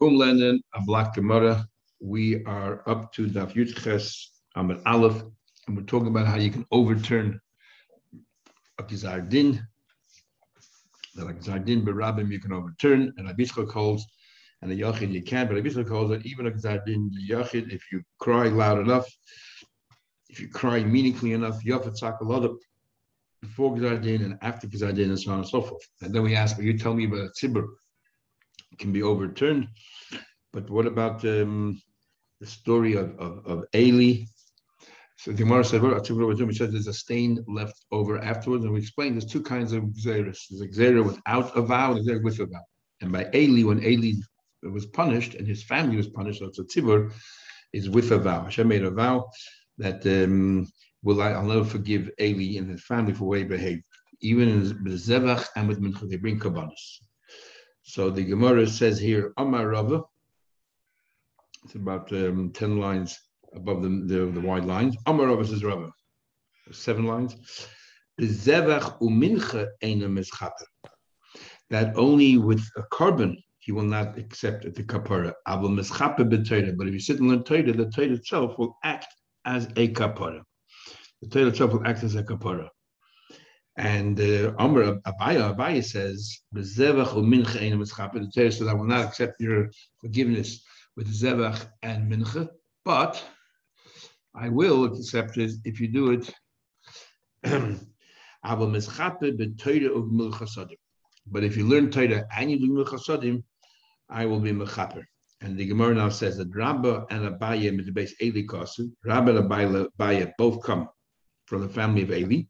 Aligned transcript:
Kumlenen, 0.00 0.60
a 0.74 0.82
black 0.82 1.14
Gemara. 1.14 1.66
We 2.00 2.44
are 2.44 2.82
up 2.86 3.12
to 3.14 3.28
Daf 3.28 3.54
Yudches 3.54 4.26
Amid 4.54 4.82
Aleph, 4.84 5.22
and 5.66 5.76
we're 5.76 5.84
talking 5.84 6.08
about 6.08 6.26
how 6.26 6.36
you 6.36 6.50
can 6.50 6.66
overturn 6.70 7.40
a 8.78 8.82
Gizar 8.82 9.26
Din. 9.26 9.66
That 11.14 11.30
a 11.30 11.32
Gizar 11.32 11.64
Barabim 11.82 12.30
you 12.30 12.38
can 12.38 12.52
overturn, 12.52 13.14
and 13.16 13.26
Abishka 13.26 13.66
calls, 13.66 14.04
and 14.60 14.70
the 14.70 14.78
Yachid 14.78 15.12
you 15.12 15.22
can, 15.22 15.46
but 15.46 15.56
Abishka 15.56 15.88
calls 15.88 16.10
that 16.10 16.26
even 16.26 16.46
a 16.46 16.50
Gizar 16.50 16.84
Din, 16.84 17.10
the 17.14 17.34
Yachid, 17.34 17.72
if 17.72 17.90
you 17.90 18.02
cry 18.18 18.48
loud 18.48 18.78
enough, 18.78 19.06
if 20.28 20.40
you 20.40 20.48
cry 20.48 20.84
meaningfully 20.84 21.32
enough, 21.32 21.64
Yafat 21.64 21.98
Sakalodab, 21.98 22.54
before 23.40 23.74
Gizar 23.74 24.02
Din 24.02 24.24
and 24.24 24.38
after 24.42 24.66
Gizar 24.66 24.94
Din, 24.94 25.08
and 25.08 25.18
so 25.18 25.32
on 25.32 25.38
and 25.38 25.48
so 25.48 25.62
forth. 25.62 25.88
And 26.02 26.14
then 26.14 26.22
we 26.22 26.36
ask, 26.36 26.58
well, 26.58 26.66
you 26.66 26.76
tell 26.76 26.92
me 26.92 27.06
about 27.06 27.30
Tzibur 27.34 27.66
can 28.78 28.92
be 28.92 29.02
overturned. 29.02 29.68
But 30.52 30.70
what 30.70 30.86
about 30.86 31.24
um, 31.24 31.80
the 32.40 32.46
story 32.46 32.94
of, 32.94 33.18
of, 33.18 33.46
of 33.46 33.64
Eli? 33.74 34.24
So 35.18 35.30
the 35.32 35.38
Gemara 35.38 35.64
said, 35.64 35.82
well, 35.82 35.98
says 36.52 36.72
there's 36.72 36.86
a 36.86 36.92
stain 36.92 37.42
left 37.48 37.86
over 37.90 38.18
afterwards, 38.18 38.64
and 38.64 38.72
we 38.72 38.80
explained 38.80 39.14
there's 39.14 39.30
two 39.30 39.42
kinds 39.42 39.72
of 39.72 39.84
xeris. 39.84 40.40
There's 40.50 40.60
a 40.60 40.68
xera 40.68 41.04
without 41.04 41.56
a 41.56 41.62
vow 41.62 41.94
and 41.94 42.08
a 42.08 42.18
with 42.22 42.38
a 42.40 42.46
vow. 42.46 42.64
And 43.00 43.12
by 43.12 43.28
Eli, 43.34 43.62
when 43.62 43.82
Eli 43.82 44.12
was 44.62 44.86
punished 44.86 45.34
and 45.34 45.46
his 45.46 45.62
family 45.64 45.96
was 45.96 46.08
punished, 46.08 46.42
so 46.52 46.62
a 46.62 47.10
is 47.72 47.88
with 47.90 48.10
a 48.12 48.18
vow. 48.18 48.44
Hashem 48.44 48.68
made 48.68 48.84
a 48.84 48.90
vow 48.90 49.28
that 49.78 50.06
um, 50.06 50.66
will 51.02 51.22
I, 51.22 51.30
I'll 51.32 51.44
never 51.44 51.64
forgive 51.64 52.10
Eli 52.20 52.58
and 52.58 52.70
his 52.70 52.84
family 52.84 53.12
for 53.12 53.20
the 53.20 53.24
way 53.24 53.38
he 53.38 53.44
behaved. 53.44 53.84
Even 54.20 54.48
in 54.48 54.84
Zevach 54.86 55.46
and 55.56 55.68
with 55.68 55.80
Mincha, 55.80 56.08
they 56.08 56.16
bring 56.16 56.38
kabbanis. 56.38 57.00
So 57.88 58.10
the 58.10 58.24
Gemara 58.24 58.66
says 58.66 58.98
here, 58.98 59.32
Amar 59.36 59.68
Rava. 59.68 60.02
It's 61.64 61.76
about 61.76 62.12
um, 62.12 62.50
10 62.52 62.80
lines 62.80 63.16
above 63.54 63.82
the, 63.82 63.88
the, 63.88 64.26
the 64.26 64.40
wide 64.40 64.64
lines. 64.64 64.96
Amar 65.06 65.28
Rava 65.28 65.46
says 65.46 65.62
Rava. 65.62 65.92
Seven 66.72 67.06
lines. 67.06 67.36
That 68.18 68.96
only 71.96 72.38
with 72.38 72.68
a 72.76 72.82
carbon 72.90 73.42
he 73.60 73.72
will 73.72 73.82
not 73.82 74.18
accept 74.18 74.74
the 74.74 74.82
kapara. 74.82 75.32
But 75.46 75.64
if 76.88 76.92
you 76.92 77.00
sit 77.00 77.20
and 77.20 77.28
learn 77.28 77.44
Torah, 77.44 77.72
the 77.72 77.88
Torah 77.88 78.08
itself 78.08 78.58
will 78.58 78.76
act 78.82 79.14
as 79.44 79.66
a 79.76 79.92
kapara. 79.92 80.42
The 81.22 81.28
Torah 81.28 81.46
itself 81.46 81.72
will 81.72 81.86
act 81.86 82.02
as 82.02 82.16
a 82.16 82.24
kapara. 82.24 82.68
And 83.78 84.18
uh, 84.18 84.52
Abaya, 84.52 85.02
Abaya 85.04 85.84
says, 85.84 86.40
the 86.52 86.62
Torah 88.34 88.52
says, 88.52 88.68
I 88.68 88.72
will 88.72 88.84
not 88.84 89.04
accept 89.04 89.40
your 89.40 89.70
forgiveness 90.00 90.64
with 90.96 91.12
Zevach 91.12 91.68
and 91.82 92.10
Mincha, 92.10 92.48
but 92.84 93.22
I 94.34 94.48
will 94.48 94.84
accept 94.84 95.36
it 95.36 95.52
if 95.64 95.78
you 95.80 95.88
do 95.88 96.12
it. 96.12 96.34
But 101.28 101.42
if 101.42 101.56
you 101.56 101.66
learn 101.66 101.90
Torah 101.90 102.24
and 102.36 102.50
you 102.50 102.58
do 102.58 102.68
Milchasadim, 102.70 103.42
I 104.08 104.24
will 104.26 104.40
be 104.40 104.52
Mechaper. 104.52 105.04
And 105.42 105.58
the 105.58 105.66
Gemara 105.66 105.94
now 105.94 106.08
says 106.08 106.38
that 106.38 106.54
Rabba 106.54 107.06
and 107.10 107.28
Abaya, 107.28 107.92
base 107.92 108.14
Eli 108.22 108.46
Kosu, 108.46 108.90
Rabba 109.04 109.36
and 109.36 109.50
Abaya 109.98 110.32
both 110.38 110.62
come 110.62 110.88
from 111.46 111.62
the 111.62 111.68
family 111.68 112.02
of 112.02 112.12
Eli. 112.12 112.44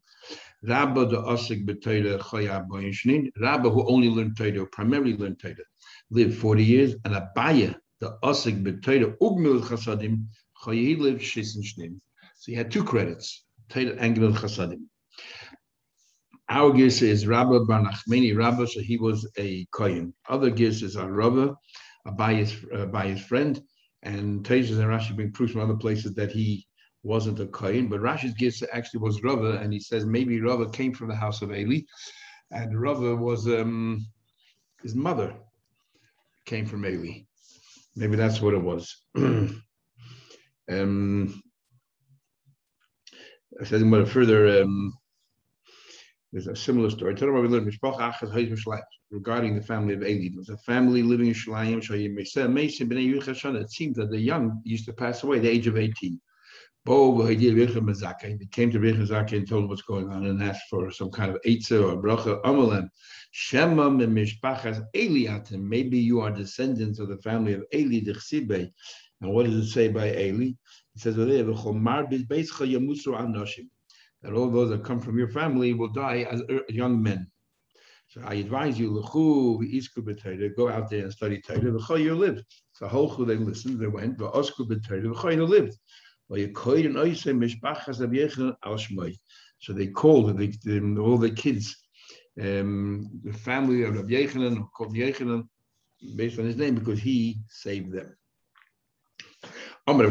Rabba 0.63 1.05
the 1.05 1.21
Asik 1.21 1.65
B'Torah 1.65 2.19
Chaya 2.19 2.67
Boyin 2.67 3.31
Rabba 3.39 3.69
who 3.69 3.87
only 3.87 4.09
learned 4.09 4.37
Torah, 4.37 4.65
primarily 4.67 5.15
learned 5.15 5.39
Torah, 5.39 5.55
lived 6.09 6.37
40 6.37 6.63
years, 6.63 6.95
and 7.05 7.13
Abaya 7.13 7.75
the 7.99 8.17
Asik 8.23 8.63
B'Torah 8.63 9.17
Ugmil 9.19 9.61
Chasadim 9.61 10.25
Chayi 10.63 10.97
lived 10.97 11.21
Shisin 11.21 11.63
Shnim. 11.63 11.99
So 12.35 12.51
he 12.51 12.55
had 12.55 12.71
two 12.71 12.83
credits, 12.83 13.45
Torah 13.69 13.95
and 13.99 14.17
Gmil 14.17 14.35
Chasadim. 14.35 14.85
Our 16.49 16.71
guess 16.73 17.01
is 17.01 17.27
Rabba 17.27 17.65
Bar 17.65 17.83
Nachmeni 17.83 18.35
Rabba, 18.35 18.67
so 18.67 18.79
he 18.79 18.97
was 18.97 19.29
a 19.37 19.65
Kohen. 19.71 20.13
Other 20.29 20.49
guess 20.49 20.81
is 20.81 20.95
a 20.95 21.05
Rabba, 21.05 21.55
Abaya's, 22.07 22.53
Abaya's 22.73 23.21
friend, 23.21 23.61
and 24.01 24.45
Tejas 24.45 24.79
and 24.79 24.87
Rashi 24.87 25.15
bring 25.15 25.31
proofs 25.33 25.53
from 25.53 25.61
other 25.61 25.75
places 25.75 26.13
that 26.15 26.31
he 26.31 26.66
wasn't 27.07 27.39
a 27.39 27.47
Kohen, 27.47 27.87
but 27.87 28.01
Rashi's 28.01 28.33
guess 28.33 28.61
actually 28.73 28.99
was 28.99 29.23
Rava, 29.23 29.57
and 29.57 29.71
he 29.71 29.79
says 29.79 30.05
maybe 30.05 30.41
Rava 30.41 30.69
came 30.69 30.93
from 30.93 31.07
the 31.07 31.15
house 31.15 31.41
of 31.41 31.53
Eli, 31.53 31.79
and 32.51 32.79
Rava 32.79 33.15
was 33.15 33.47
um, 33.47 34.05
his 34.83 34.93
mother 34.93 35.33
came 36.45 36.65
from 36.65 36.85
Eli. 36.85 37.21
Maybe 37.95 38.17
that's 38.17 38.41
what 38.41 38.53
it 38.53 38.61
was. 38.61 39.03
um, 39.15 39.63
I 43.59 43.63
said 43.63 44.07
further. 44.09 44.61
Um, 44.61 44.93
there's 46.33 46.47
a 46.47 46.55
similar 46.55 46.89
story. 46.89 47.13
Regarding 49.09 49.55
the 49.55 49.61
family 49.61 49.93
of 49.93 50.03
Eli, 50.03 50.25
it 50.25 50.35
was 50.35 50.49
a 50.49 50.57
family 50.57 51.01
living 51.01 51.27
in 51.27 51.33
Shalayim. 51.33 51.79
It 53.61 53.71
seems 53.71 53.95
that 53.95 54.11
the 54.11 54.19
young 54.19 54.61
used 54.65 54.85
to 54.85 54.93
pass 54.93 55.23
away 55.23 55.37
at 55.37 55.43
the 55.43 55.49
age 55.49 55.67
of 55.67 55.77
18. 55.77 56.19
He 56.87 56.93
came 56.93 58.71
to 58.71 58.79
Zaka 58.79 59.33
and 59.33 59.45
told 59.45 59.63
him 59.63 59.69
what's 59.69 59.81
going 59.81 60.09
on 60.09 60.25
and 60.25 60.41
asked 60.41 60.69
for 60.69 60.89
some 60.89 61.11
kind 61.11 61.31
of 61.31 61.41
eitzah 61.45 61.83
or 61.83 62.01
bracha. 62.01 62.41
Amalem, 62.43 62.87
Shema 63.31 63.89
mishpachas 63.89 64.81
Eliatim. 64.95 65.59
Maybe 65.59 65.99
you 65.99 66.21
are 66.21 66.31
descendants 66.31 66.99
of 66.99 67.09
the 67.09 67.17
family 67.17 67.51
of 67.51 67.65
Eli 67.75 67.99
Dechsibe. 68.05 68.71
And 69.19 69.33
what 69.33 69.47
does 69.47 69.55
it 69.55 69.67
say 69.67 69.89
by 69.89 70.15
Eli? 70.15 70.51
It 70.95 71.01
says 71.01 71.17
that 71.17 71.27
all 74.33 74.49
those 74.49 74.69
that 74.69 74.83
come 74.85 75.01
from 75.01 75.19
your 75.19 75.29
family 75.29 75.73
will 75.73 75.89
die 75.89 76.25
as 76.31 76.41
er, 76.49 76.61
young 76.69 77.03
men. 77.03 77.29
So 78.07 78.21
I 78.23 78.35
advise 78.35 78.79
you, 78.79 79.03
go 79.03 80.69
out 80.69 80.89
there 80.89 81.03
and 81.03 81.11
study 81.11 81.41
Torah. 81.41 81.99
You 81.99 82.15
lived. 82.15 82.45
So 82.71 82.87
Holchu 82.87 83.27
they 83.27 83.35
listened, 83.35 83.77
they 83.81 83.87
went, 83.87 84.17
but 84.17 84.33
Osku 84.33 84.65
lived. 85.49 85.77
So 89.59 89.73
they 89.73 89.87
called 89.87 90.37
the, 90.37 90.53
the, 90.63 90.97
all 90.99 91.17
the 91.17 91.31
kids, 91.31 91.75
um, 92.39 93.09
the 93.23 93.33
family 93.33 93.83
of 93.83 93.95
Rabbi 93.95 94.09
Yechanan, 94.09 94.67
called 94.75 94.95
Yechanan, 94.95 95.47
based 96.15 96.37
on 96.39 96.45
his 96.45 96.57
name, 96.57 96.75
because 96.75 96.99
he 96.99 97.39
saved 97.49 97.91
them. 97.91 98.15
How 99.87 99.93
do 99.93 100.03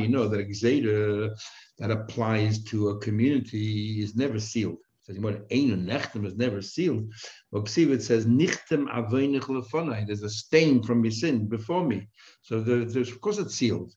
you 0.00 0.08
know 0.08 0.28
that 0.28 0.40
a 0.40 1.30
that 1.78 1.90
applies 1.90 2.64
to 2.64 2.88
a 2.88 2.98
community 2.98 4.02
is 4.02 4.16
never 4.16 4.40
sealed? 4.40 4.78
Says 5.14 5.22
nechtem 5.22 6.26
is 6.26 6.36
never 6.36 6.62
sealed. 6.62 7.12
But 7.52 7.76
it 7.76 8.02
says 8.02 8.26
nichtem 8.26 8.88
aveinich 8.88 9.42
lefonai. 9.42 10.06
There's 10.06 10.22
a 10.22 10.30
stain 10.30 10.82
from 10.82 11.04
your 11.04 11.12
sin 11.12 11.48
before 11.48 11.84
me. 11.84 12.08
So 12.42 12.60
there's, 12.60 12.96
of 12.96 13.20
course 13.20 13.38
it's 13.38 13.54
sealed, 13.54 13.92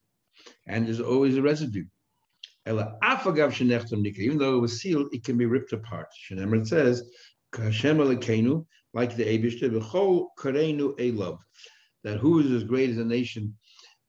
and 0.66 0.86
there's 0.86 1.00
always 1.00 1.36
a 1.36 1.42
residue. 1.42 1.84
Even 2.66 4.38
though 4.38 4.56
it 4.56 4.60
was 4.60 4.80
sealed, 4.80 5.08
it 5.12 5.24
can 5.24 5.36
be 5.36 5.44
ripped 5.44 5.72
apart. 5.72 6.08
Shenemar 6.30 6.66
says, 6.66 7.02
like 7.56 9.16
the 9.16 9.24
Abishter, 9.24 9.70
v'chol 9.70 10.26
karenu 10.38 10.96
elov, 10.98 11.38
that 12.04 12.18
who 12.18 12.40
is 12.40 12.50
as 12.52 12.64
great 12.64 12.90
as 12.90 12.98
a 12.98 13.04
nation, 13.04 13.54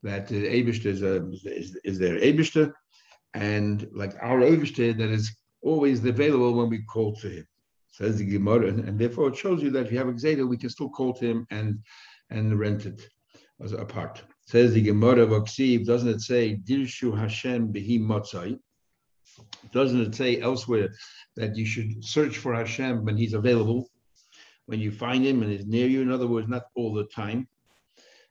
that 0.03 0.27
the 0.27 0.45
Abishter 0.47 0.85
is, 0.85 1.01
a, 1.01 1.27
is, 1.43 1.77
is 1.83 1.99
their 1.99 2.17
and 3.33 3.89
like 3.93 4.13
our 4.21 4.39
Abishter 4.39 4.97
that 4.97 5.09
is 5.09 5.35
always 5.65 6.05
available 6.05 6.53
when 6.53 6.69
we 6.69 6.83
call 6.83 7.15
to 7.17 7.29
him. 7.29 7.47
Says 7.89 8.17
the 8.17 8.25
Gemara, 8.25 8.67
and, 8.67 8.87
and 8.87 8.99
therefore 8.99 9.29
it 9.29 9.37
shows 9.37 9.63
you 9.63 9.71
that 9.71 9.85
if 9.85 9.91
you 9.91 9.97
have 9.97 10.09
a 10.09 10.13
Xeda, 10.13 10.47
we 10.47 10.57
can 10.57 10.69
still 10.69 10.89
call 10.89 11.13
to 11.13 11.25
him 11.25 11.47
and 11.49 11.79
and 12.29 12.57
rent 12.59 12.85
it 12.85 13.07
as 13.61 13.71
apart. 13.71 14.23
Says 14.47 14.73
the 14.73 14.81
Gemara 14.81 15.21
of 15.21 15.29
Aksiv, 15.29 15.85
doesn't 15.85 16.09
it 16.09 16.21
say 16.21 16.57
Dirshu 16.57 17.17
Hashem 17.17 17.71
Behi 17.73 17.99
Motzai? 17.99 18.59
Doesn't 19.71 20.01
it 20.01 20.15
say 20.15 20.41
elsewhere 20.41 20.89
that 21.35 21.55
you 21.55 21.65
should 21.65 22.03
search 22.03 22.37
for 22.37 22.53
Hashem 22.53 23.05
when 23.05 23.17
He's 23.17 23.33
available, 23.33 23.89
when 24.65 24.79
you 24.79 24.91
find 24.91 25.25
Him 25.25 25.41
and 25.41 25.51
He's 25.51 25.65
near 25.65 25.87
you? 25.87 26.01
In 26.01 26.11
other 26.11 26.27
words, 26.27 26.47
not 26.47 26.63
all 26.75 26.93
the 26.93 27.05
time. 27.05 27.47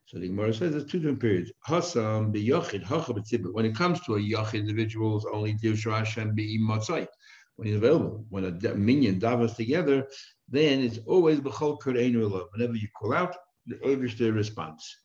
So 0.06 0.19
the 0.19 0.28
Gemara 0.28 0.52
says 0.52 0.72
there's 0.72 0.84
two 0.84 0.98
different 0.98 1.20
periods. 1.20 1.50
Hasam 1.66 2.31
be 2.31 2.50
When 2.50 3.64
it 3.64 3.75
comes 3.75 4.00
to 4.00 4.14
a 4.16 4.20
yachid 4.20 4.60
individual, 4.60 5.16
it's 5.16 5.26
only 5.32 5.54
Dirshu 5.54 5.90
Hashem 5.96 6.36
Behi 6.36 6.58
Motzai 6.60 7.06
when 7.56 7.68
he's 7.68 7.76
available. 7.76 8.24
When 8.30 8.44
a 8.44 8.74
minyan 8.74 9.20
davas 9.20 9.56
together, 9.56 10.06
then 10.48 10.80
it's 10.80 10.98
always 11.06 11.40
b'chol 11.40 11.80
kureinu 11.80 12.46
Whenever 12.52 12.74
you 12.74 12.88
call 12.98 13.14
out, 13.14 13.36
the 13.66 13.76
Oberste 13.76 14.34
response. 14.34 14.98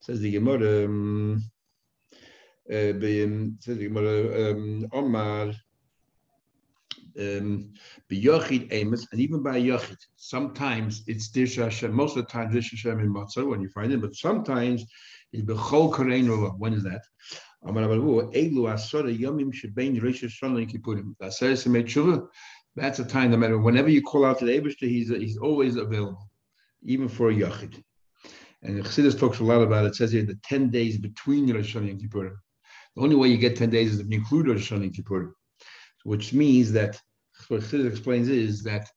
Says 0.00 0.20
the 0.20 0.32
Gemara, 0.32 0.84
um, 0.84 1.42
uh, 2.70 2.92
says 3.60 3.78
the 3.78 3.88
Gemara, 3.88 4.50
um, 4.50 4.86
um, 7.18 7.72
Amos, 8.70 9.06
and 9.10 9.20
even 9.20 9.42
by 9.42 9.58
Yochid, 9.58 9.96
sometimes 10.16 11.02
it's 11.06 11.28
Dish 11.28 11.56
Hashem. 11.56 11.92
Most 11.92 12.16
of 12.16 12.26
the 12.26 12.30
time, 12.30 12.52
Dish 12.52 12.70
Hashem 12.70 13.00
in 13.00 13.12
Matzah 13.12 13.48
when 13.48 13.60
you 13.62 13.68
find 13.70 13.92
it, 13.92 14.00
but 14.00 14.14
sometimes 14.14 14.84
it's 15.32 15.44
Bechol 15.44 15.92
Korein 15.92 16.28
When 16.58 16.74
is 16.74 16.84
that? 16.84 17.02
That's 22.76 22.98
a 22.98 23.04
time, 23.04 23.30
no 23.30 23.38
matter 23.38 23.58
whenever 23.58 23.88
you 23.88 24.02
call 24.02 24.24
out 24.26 24.38
to 24.38 24.44
the 24.44 24.60
Abishter, 24.60 24.86
he's, 24.88 25.08
he's 25.08 25.38
always 25.38 25.76
available, 25.76 26.30
even 26.84 27.08
for 27.08 27.30
a 27.30 27.34
Yachid. 27.34 27.82
And 28.62 28.84
Chassidus 28.84 29.18
talks 29.18 29.40
a 29.40 29.44
lot 29.44 29.62
about 29.62 29.84
it. 29.84 29.88
it 29.88 29.94
says 29.96 30.12
here 30.12 30.24
the 30.24 30.38
10 30.44 30.70
days 30.70 30.98
between 30.98 31.52
Rosh 31.52 31.74
Hashanah 31.74 31.90
and 31.90 32.00
Kippur. 32.00 32.38
The 32.94 33.02
only 33.02 33.16
way 33.16 33.28
you 33.28 33.38
get 33.38 33.56
10 33.56 33.70
days 33.70 33.94
is 33.94 34.00
if 34.00 34.08
you 34.10 34.18
include 34.18 34.48
Rosh 34.48 34.70
Hashanah 34.70 34.84
and 34.84 34.94
Kippur, 34.94 35.34
which 36.04 36.32
means 36.32 36.70
that 36.72 37.00
what 37.48 37.62
Chassidus 37.62 37.90
explains 37.90 38.28
is 38.28 38.62
that 38.64 38.88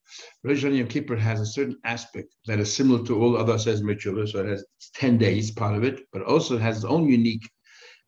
Rosh 0.43 0.63
Hashanah 0.63 0.81
and 0.81 0.89
Kippur 0.89 1.15
has 1.15 1.39
a 1.39 1.45
certain 1.45 1.77
aspect 1.85 2.35
that 2.47 2.59
is 2.59 2.73
similar 2.73 3.05
to 3.05 3.21
all 3.21 3.37
other 3.37 3.57
says 3.57 3.81
Mitzvah, 3.81 4.27
so 4.27 4.39
it 4.39 4.47
has 4.47 4.65
10 4.95 5.17
days, 5.17 5.51
part 5.51 5.75
of 5.75 5.83
it, 5.83 6.01
but 6.11 6.23
also 6.23 6.57
has 6.57 6.77
its 6.77 6.85
own 6.85 7.07
unique 7.07 7.49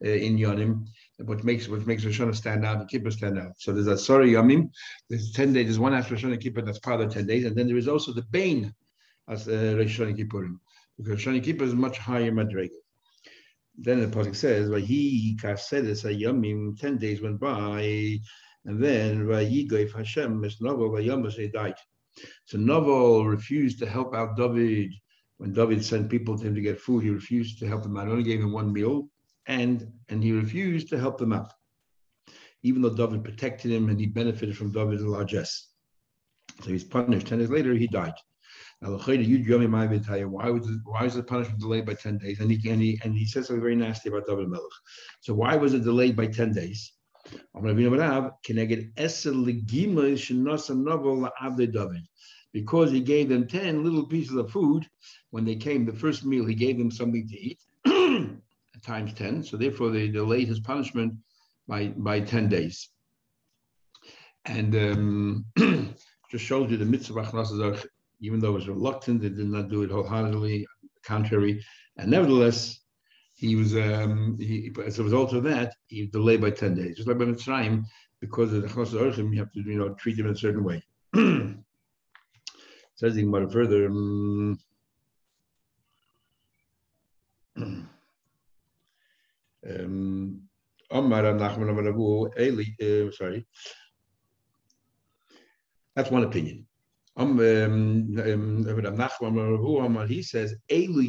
uh, 0.03 0.09
in 0.09 0.37
Yonim, 0.37 0.87
which 1.19 1.43
makes 1.43 1.67
which 1.67 1.85
makes 1.85 2.05
Rosh 2.05 2.19
Hashanah 2.19 2.35
stand 2.35 2.65
out 2.65 2.79
and 2.79 2.89
Kippur 2.89 3.11
stand 3.11 3.37
out. 3.37 3.53
So 3.57 3.71
there's 3.71 3.87
a 3.87 3.97
sorry 3.97 4.31
Yomim, 4.31 4.69
there's 5.09 5.31
10 5.31 5.53
days, 5.53 5.65
there's 5.65 5.79
one 5.79 5.93
after 5.93 6.15
Rosh 6.15 6.25
Hashanah 6.25 6.41
Kippur 6.41 6.61
that's 6.61 6.79
part 6.79 7.01
of 7.01 7.09
the 7.09 7.15
10 7.15 7.27
days, 7.27 7.45
and 7.45 7.55
then 7.55 7.67
there 7.67 7.77
is 7.77 7.87
also 7.87 8.13
the 8.13 8.23
Bain 8.23 8.73
as 9.29 9.47
uh, 9.47 9.75
Rosh 9.77 9.99
Hashanah 9.99 10.17
Kippurim. 10.17 10.59
Because 10.97 11.11
Rosh 11.11 11.27
Hashanah 11.27 11.43
Kippur 11.43 11.65
is 11.65 11.75
much 11.75 11.97
higher 11.97 12.31
Madrega. 12.31 12.69
Then 13.77 14.01
the 14.01 14.07
Pasuk 14.07 14.35
says, 14.35 14.69
Vahi 14.69 15.39
kasedes 15.39 16.03
Yomim, 16.03 16.79
10 16.79 16.97
days 16.97 17.21
went 17.21 17.39
by, 17.39 18.19
and 18.65 18.83
then 18.83 19.25
Vayigoif 19.25 19.95
Hashem, 19.95 20.41
Novel 20.59 20.89
Vayomas, 20.89 21.51
died. 21.51 21.75
So 22.45 22.57
Novel 22.57 23.25
refused 23.25 23.79
to 23.79 23.85
help 23.85 24.13
out 24.13 24.35
David 24.35 24.91
when 25.41 25.53
David 25.53 25.83
sent 25.83 26.07
people 26.07 26.37
to 26.37 26.45
him 26.45 26.53
to 26.53 26.61
get 26.61 26.79
food, 26.79 27.03
he 27.03 27.09
refused 27.09 27.57
to 27.57 27.67
help 27.67 27.81
them 27.81 27.97
out. 27.97 28.07
Only 28.07 28.21
gave 28.21 28.41
him 28.41 28.51
one 28.51 28.71
meal, 28.71 29.09
and 29.47 29.91
and 30.09 30.23
he 30.23 30.31
refused 30.31 30.89
to 30.89 30.99
help 30.99 31.17
them 31.17 31.33
out, 31.33 31.53
even 32.63 32.81
though 32.81 32.95
David 32.95 33.23
protected 33.23 33.71
him 33.71 33.89
and 33.89 33.99
he 33.99 34.05
benefited 34.05 34.57
from 34.57 34.71
David's 34.71 35.03
largesse. 35.03 35.69
So 36.61 36.69
he's 36.69 36.83
punished. 36.83 37.27
Ten 37.27 37.39
days 37.39 37.49
later, 37.49 37.73
he 37.73 37.87
died. 37.87 38.13
Now, 38.81 38.97
why 38.97 39.15
was 39.15 40.67
it, 40.67 40.79
why 40.85 41.03
was 41.03 41.13
the 41.13 41.23
punishment 41.23 41.59
delayed 41.59 41.85
by 41.85 41.93
ten 41.93 42.17
days? 42.17 42.39
And 42.39 42.51
he 42.51 42.69
and 42.69 42.81
he 42.81 42.99
and 43.03 43.15
he 43.15 43.25
says 43.25 43.47
something 43.47 43.61
very 43.61 43.75
nasty 43.75 44.09
about 44.09 44.25
David 44.25 44.49
Melech. 44.49 44.65
So 45.21 45.33
why 45.33 45.55
was 45.55 45.73
it 45.73 45.83
delayed 45.83 46.15
by 46.15 46.27
ten 46.27 46.51
days? 46.51 46.93
Because 52.53 52.91
he 52.91 52.99
gave 52.99 53.29
them 53.29 53.47
ten 53.47 53.83
little 53.83 54.05
pieces 54.07 54.35
of 54.35 54.51
food 54.51 54.89
when 55.29 55.45
they 55.45 55.55
came. 55.55 55.85
The 55.85 55.93
first 55.93 56.25
meal, 56.25 56.45
he 56.45 56.55
gave 56.55 56.77
them 56.77 56.91
something 56.91 57.27
to 57.27 57.39
eat. 57.39 57.59
times 58.81 59.13
10. 59.13 59.43
So 59.43 59.57
therefore, 59.57 59.89
they 59.89 60.07
delayed 60.07 60.47
his 60.47 60.59
punishment 60.59 61.13
by, 61.67 61.87
by 61.87 62.19
10 62.19 62.49
days. 62.49 62.89
And 64.45 64.75
um, 64.75 65.45
just 66.31 66.45
shows 66.45 66.71
you 66.71 66.77
the 66.77 66.85
mitzvah 66.85 67.21
of 67.21 67.85
even 68.21 68.39
though 68.39 68.49
it 68.49 68.53
was 68.53 68.67
reluctant, 68.67 69.21
they 69.21 69.29
did 69.29 69.47
not 69.47 69.69
do 69.69 69.81
it 69.83 69.91
wholeheartedly, 69.91 70.67
contrary. 71.03 71.63
And 71.97 72.11
nevertheless, 72.11 72.79
he 73.33 73.55
was, 73.55 73.75
um, 73.75 74.37
he, 74.39 74.71
as 74.85 74.99
a 74.99 75.03
result 75.03 75.33
of 75.33 75.43
that, 75.43 75.73
he 75.87 76.05
delayed 76.07 76.41
by 76.41 76.51
10 76.51 76.75
days. 76.75 76.97
Just 76.97 77.07
like 77.07 77.17
by 77.17 77.25
Mitzrayim, 77.25 77.83
because 78.19 78.53
of 78.53 78.61
the 78.61 78.69
Chos 78.69 78.93
you 78.93 79.39
have 79.39 79.51
to, 79.51 79.61
you 79.61 79.79
know, 79.79 79.95
treat 79.95 80.19
him 80.19 80.27
in 80.27 80.33
a 80.33 80.37
certain 80.37 80.63
way. 80.63 80.83
Says 82.95 83.17
more 83.17 83.49
further. 83.49 83.87
Um, 83.87 84.59
um, 89.69 90.41
uh, 90.91 91.01
sorry. 93.11 93.45
That's 95.95 96.11
one 96.11 96.23
opinion. 96.23 96.67
Um, 97.17 97.39
um, 97.39 98.63
he 100.07 100.23
says, 100.23 100.55
They 100.69 100.87
gave 100.87 101.03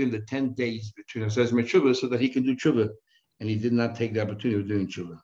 him 0.00 0.10
the 0.10 0.24
10 0.26 0.54
days 0.54 0.92
between 0.96 1.24
Asaz 1.24 1.52
and 1.52 1.96
so 1.96 2.08
that 2.08 2.20
he 2.20 2.28
can 2.28 2.42
do 2.42 2.56
Tshuva. 2.56 2.88
And 3.40 3.50
he 3.50 3.56
did 3.56 3.74
not 3.74 3.94
take 3.94 4.14
the 4.14 4.22
opportunity 4.22 4.60
of 4.60 4.68
doing 4.68 4.88
Tshuva. 4.88 5.18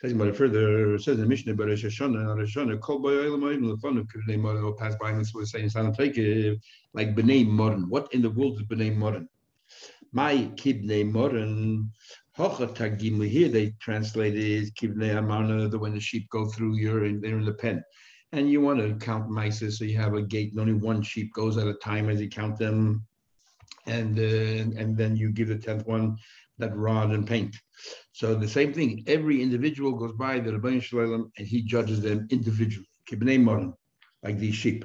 Says 0.00 0.14
it 0.14 0.36
further, 0.36 0.98
says 0.98 1.18
the 1.18 1.26
Mishnah, 1.26 1.54
but 1.54 1.68
Rosh 1.68 1.84
Hashanah, 1.84 2.36
Rosh 2.36 2.56
Hashanah, 2.56 2.80
Kol 2.80 2.98
by 2.98 3.12
and 3.12 3.40
saying, 5.46 5.70
like 6.94 7.14
B'nai 7.14 7.46
Modern. 7.46 7.88
What 7.88 8.12
in 8.12 8.22
the 8.22 8.30
world 8.30 8.56
is 8.56 8.66
B'nai 8.66 8.96
Modern? 8.96 9.28
My 10.14 10.50
moren 11.06 11.90
hochatagim 12.38 13.26
here 13.28 13.48
they 13.48 13.74
translated 13.80 14.74
kibnei 14.74 15.16
amana 15.16 15.68
the 15.68 15.78
when 15.78 15.94
the 15.94 16.00
sheep 16.00 16.28
go 16.30 16.46
through 16.46 16.76
you're 16.76 17.04
in, 17.04 17.20
they're 17.20 17.38
in 17.38 17.44
the 17.44 17.54
pen. 17.54 17.82
And 18.32 18.50
you 18.50 18.60
want 18.60 18.80
to 18.80 19.04
count 19.04 19.30
mice 19.30 19.60
so 19.60 19.84
you 19.84 19.96
have 19.98 20.14
a 20.14 20.22
gate 20.22 20.52
and 20.52 20.60
only 20.60 20.74
one 20.74 21.02
sheep 21.02 21.32
goes 21.34 21.56
at 21.58 21.66
a 21.66 21.74
time 21.74 22.08
as 22.08 22.20
you 22.20 22.28
count 22.28 22.58
them. 22.58 23.06
And 23.86 24.18
uh, 24.18 24.78
and 24.80 24.96
then 24.96 25.16
you 25.16 25.32
give 25.32 25.48
the 25.48 25.58
tenth 25.58 25.86
one 25.86 26.16
that 26.58 26.76
rod 26.76 27.10
and 27.10 27.26
paint. 27.26 27.56
So 28.12 28.34
the 28.34 28.48
same 28.48 28.72
thing 28.72 29.04
every 29.06 29.42
individual 29.42 29.92
goes 29.92 30.12
by 30.12 30.40
the 30.40 30.52
Rabbi 30.52 30.78
Shalom 30.78 31.32
and 31.36 31.46
he 31.46 31.62
judges 31.62 32.00
them 32.00 32.26
individually. 32.30 32.88
Kibnei 33.08 33.42
moren 33.42 33.74
like 34.22 34.38
these 34.38 34.54
sheep 34.54 34.84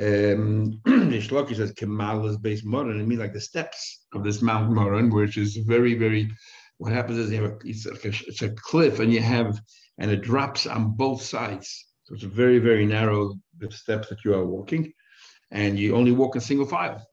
um, 0.00 0.80
Shloki 0.86 1.56
says 1.56 1.72
Kemal 1.72 2.26
is 2.26 2.38
based 2.38 2.64
Moran. 2.64 3.00
It 3.00 3.06
means 3.06 3.20
like 3.20 3.32
the 3.32 3.40
steps 3.40 4.06
of 4.12 4.24
this 4.24 4.42
Mount 4.42 4.70
Moran, 4.70 5.10
which 5.10 5.36
is 5.36 5.56
very, 5.56 5.94
very. 5.94 6.30
What 6.78 6.92
happens 6.92 7.18
is 7.18 7.30
you 7.32 7.42
have 7.42 7.52
a, 7.52 7.56
it's, 7.64 7.86
like 7.86 8.04
a, 8.04 8.12
it's 8.26 8.42
a 8.42 8.50
cliff, 8.50 9.00
and 9.00 9.12
you 9.12 9.20
have 9.20 9.60
and 9.98 10.10
it 10.10 10.22
drops 10.22 10.66
on 10.66 10.96
both 10.96 11.22
sides. 11.22 11.86
So 12.04 12.14
it's 12.14 12.24
very, 12.24 12.58
very 12.58 12.86
narrow 12.86 13.34
the 13.58 13.70
steps 13.70 14.08
that 14.08 14.24
you 14.24 14.34
are 14.34 14.46
walking, 14.46 14.92
and 15.50 15.78
you 15.78 15.94
only 15.94 16.12
walk 16.12 16.36
in 16.36 16.40
single 16.40 16.66
file. 16.66 17.04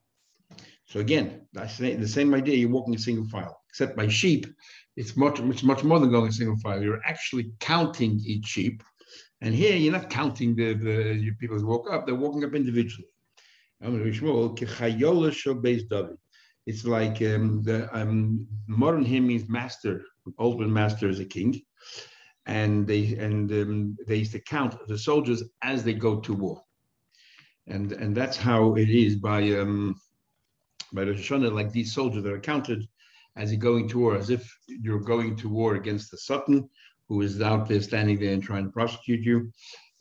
So 0.86 1.00
again, 1.00 1.48
that's 1.52 1.78
the 1.78 2.08
same 2.08 2.34
idea. 2.34 2.56
You're 2.56 2.70
walking 2.70 2.94
in 2.94 3.00
single 3.00 3.28
file, 3.28 3.60
except 3.70 3.98
by 3.98 4.08
sheep, 4.08 4.46
it's 4.96 5.18
much, 5.18 5.40
it's 5.40 5.64
much 5.64 5.84
more 5.84 6.00
than 6.00 6.12
going 6.12 6.28
in 6.28 6.32
single 6.32 6.58
file. 6.58 6.82
You're 6.82 7.04
actually 7.04 7.52
counting 7.60 8.22
each 8.26 8.46
sheep 8.46 8.84
and 9.42 9.54
here 9.54 9.76
you're 9.76 9.92
not 9.92 10.10
counting 10.10 10.56
the, 10.56 10.74
the 10.74 11.32
people 11.40 11.60
who 11.60 11.68
woke 11.68 11.92
up, 11.92 12.06
they're 12.06 12.16
walking 12.16 12.44
up 12.44 12.54
individually. 12.54 13.08
It's 16.68 16.86
like 16.86 17.22
um, 17.22 17.62
the 17.62 17.90
um, 17.94 18.48
modern 18.68 19.06
hymn 19.06 19.28
means 19.28 19.48
master, 19.50 20.04
old 20.38 20.60
master 20.62 21.10
is 21.10 21.20
a 21.20 21.26
king. 21.26 21.62
And 22.48 22.88
they 22.88 23.16
and 23.16 23.52
um, 23.52 23.98
they 24.08 24.18
used 24.18 24.32
to 24.34 24.40
count 24.40 24.76
the 24.88 24.98
soldiers 24.98 25.44
as 25.64 25.84
they 25.84 25.94
go 25.94 26.20
to 26.22 26.34
war. 26.34 26.62
And 27.68 27.92
and 27.92 28.16
that's 28.16 28.38
how 28.38 28.76
it 28.76 28.90
is 28.90 29.16
by 29.16 29.42
um, 29.54 29.96
by 30.94 31.04
Rosh 31.04 31.32
Hashanah, 31.32 31.54
like 31.54 31.72
these 31.72 31.94
soldiers 31.94 32.24
that 32.24 32.32
are 32.32 32.40
counted 32.40 32.88
as 33.36 33.52
you're 33.52 33.60
going 33.60 33.90
to 33.90 34.00
war, 34.00 34.16
as 34.16 34.30
if 34.30 34.56
you're 34.68 35.00
going 35.00 35.36
to 35.38 35.50
war 35.50 35.76
against 35.76 36.12
the 36.12 36.18
Sultan 36.18 36.70
who 37.08 37.22
is 37.22 37.42
out 37.42 37.68
there 37.68 37.82
standing 37.82 38.20
there 38.20 38.34
and 38.34 38.44
trying 38.44 38.66
to 38.66 38.72
prosecute 38.72 39.22
you, 39.22 39.52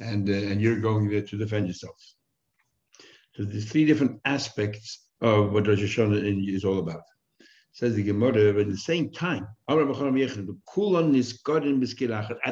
and 0.01 0.29
uh, 0.29 0.33
and 0.33 0.61
you're 0.61 0.81
going 0.81 1.09
there 1.09 1.23
to 1.23 1.37
defend 1.37 1.67
yourself. 1.67 1.97
So 3.35 3.45
there's 3.45 3.71
three 3.71 3.85
different 3.85 4.21
aspects 4.25 5.07
of 5.21 5.53
what 5.53 5.67
Rosh 5.67 5.81
Hashanah 5.81 6.55
is 6.55 6.65
all 6.65 6.79
about. 6.79 7.03
Says 7.73 7.97
the 7.97 8.05
Gemara, 8.05 8.53
but 8.53 8.61
at 8.61 8.69
the 8.69 8.77
same 8.77 9.11
time, 9.11 9.49
at 9.69 9.77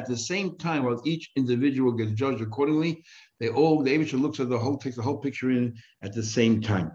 the 0.07 0.17
same 0.17 0.57
time, 0.57 0.83
while 0.83 1.01
each 1.05 1.31
individual 1.37 1.93
gets 1.93 2.11
judged 2.11 2.41
accordingly, 2.41 3.01
they 3.39 3.47
all 3.47 3.81
the 3.81 3.97
Abishah 3.97 4.19
looks 4.19 4.41
at 4.41 4.49
the 4.49 4.59
whole 4.59 4.77
takes 4.77 4.97
the 4.97 5.01
whole 5.01 5.19
picture 5.19 5.51
in 5.51 5.73
at 6.01 6.13
the 6.13 6.23
same 6.23 6.61
time. 6.61 6.91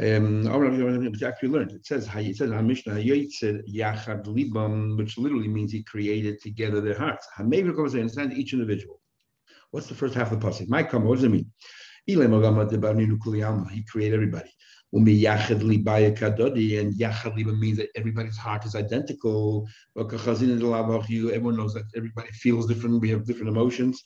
Um, 0.00 0.46
actually 1.22 1.50
learned. 1.50 1.72
It 1.72 1.84
says 1.84 2.08
it 2.14 2.36
says 2.36 2.50
Mishnah 2.50 2.94
Yachad 2.94 4.24
Libam, 4.24 4.96
which 4.96 5.18
literally 5.18 5.48
means 5.48 5.70
he 5.70 5.82
created 5.82 6.40
together 6.40 6.80
their 6.80 6.98
hearts. 6.98 7.26
Hamever 7.36 7.76
comes 7.76 7.94
understand 7.94 8.32
each 8.32 8.54
individual. 8.54 9.00
What's 9.70 9.88
the 9.88 9.94
first 9.94 10.14
half 10.14 10.32
of 10.32 10.40
the 10.40 10.46
pasuk? 10.46 10.68
My 10.68 10.82
come, 10.82 11.04
what 11.04 11.16
does 11.16 11.24
it 11.24 11.30
mean? 11.30 11.50
He 12.06 12.14
created 12.16 14.14
everybody. 14.14 14.50
And 14.94 15.06
Yachad 15.06 15.62
Liba 15.62 17.52
means 17.52 17.76
that 17.78 17.88
everybody's 17.94 18.36
heart 18.36 18.64
is 18.64 18.74
identical. 18.74 19.68
Everyone 19.98 21.56
knows 21.56 21.74
that 21.74 21.84
everybody 21.94 22.28
feels 22.32 22.66
different. 22.66 23.00
We 23.00 23.10
have 23.10 23.24
different 23.26 23.48
emotions 23.48 24.04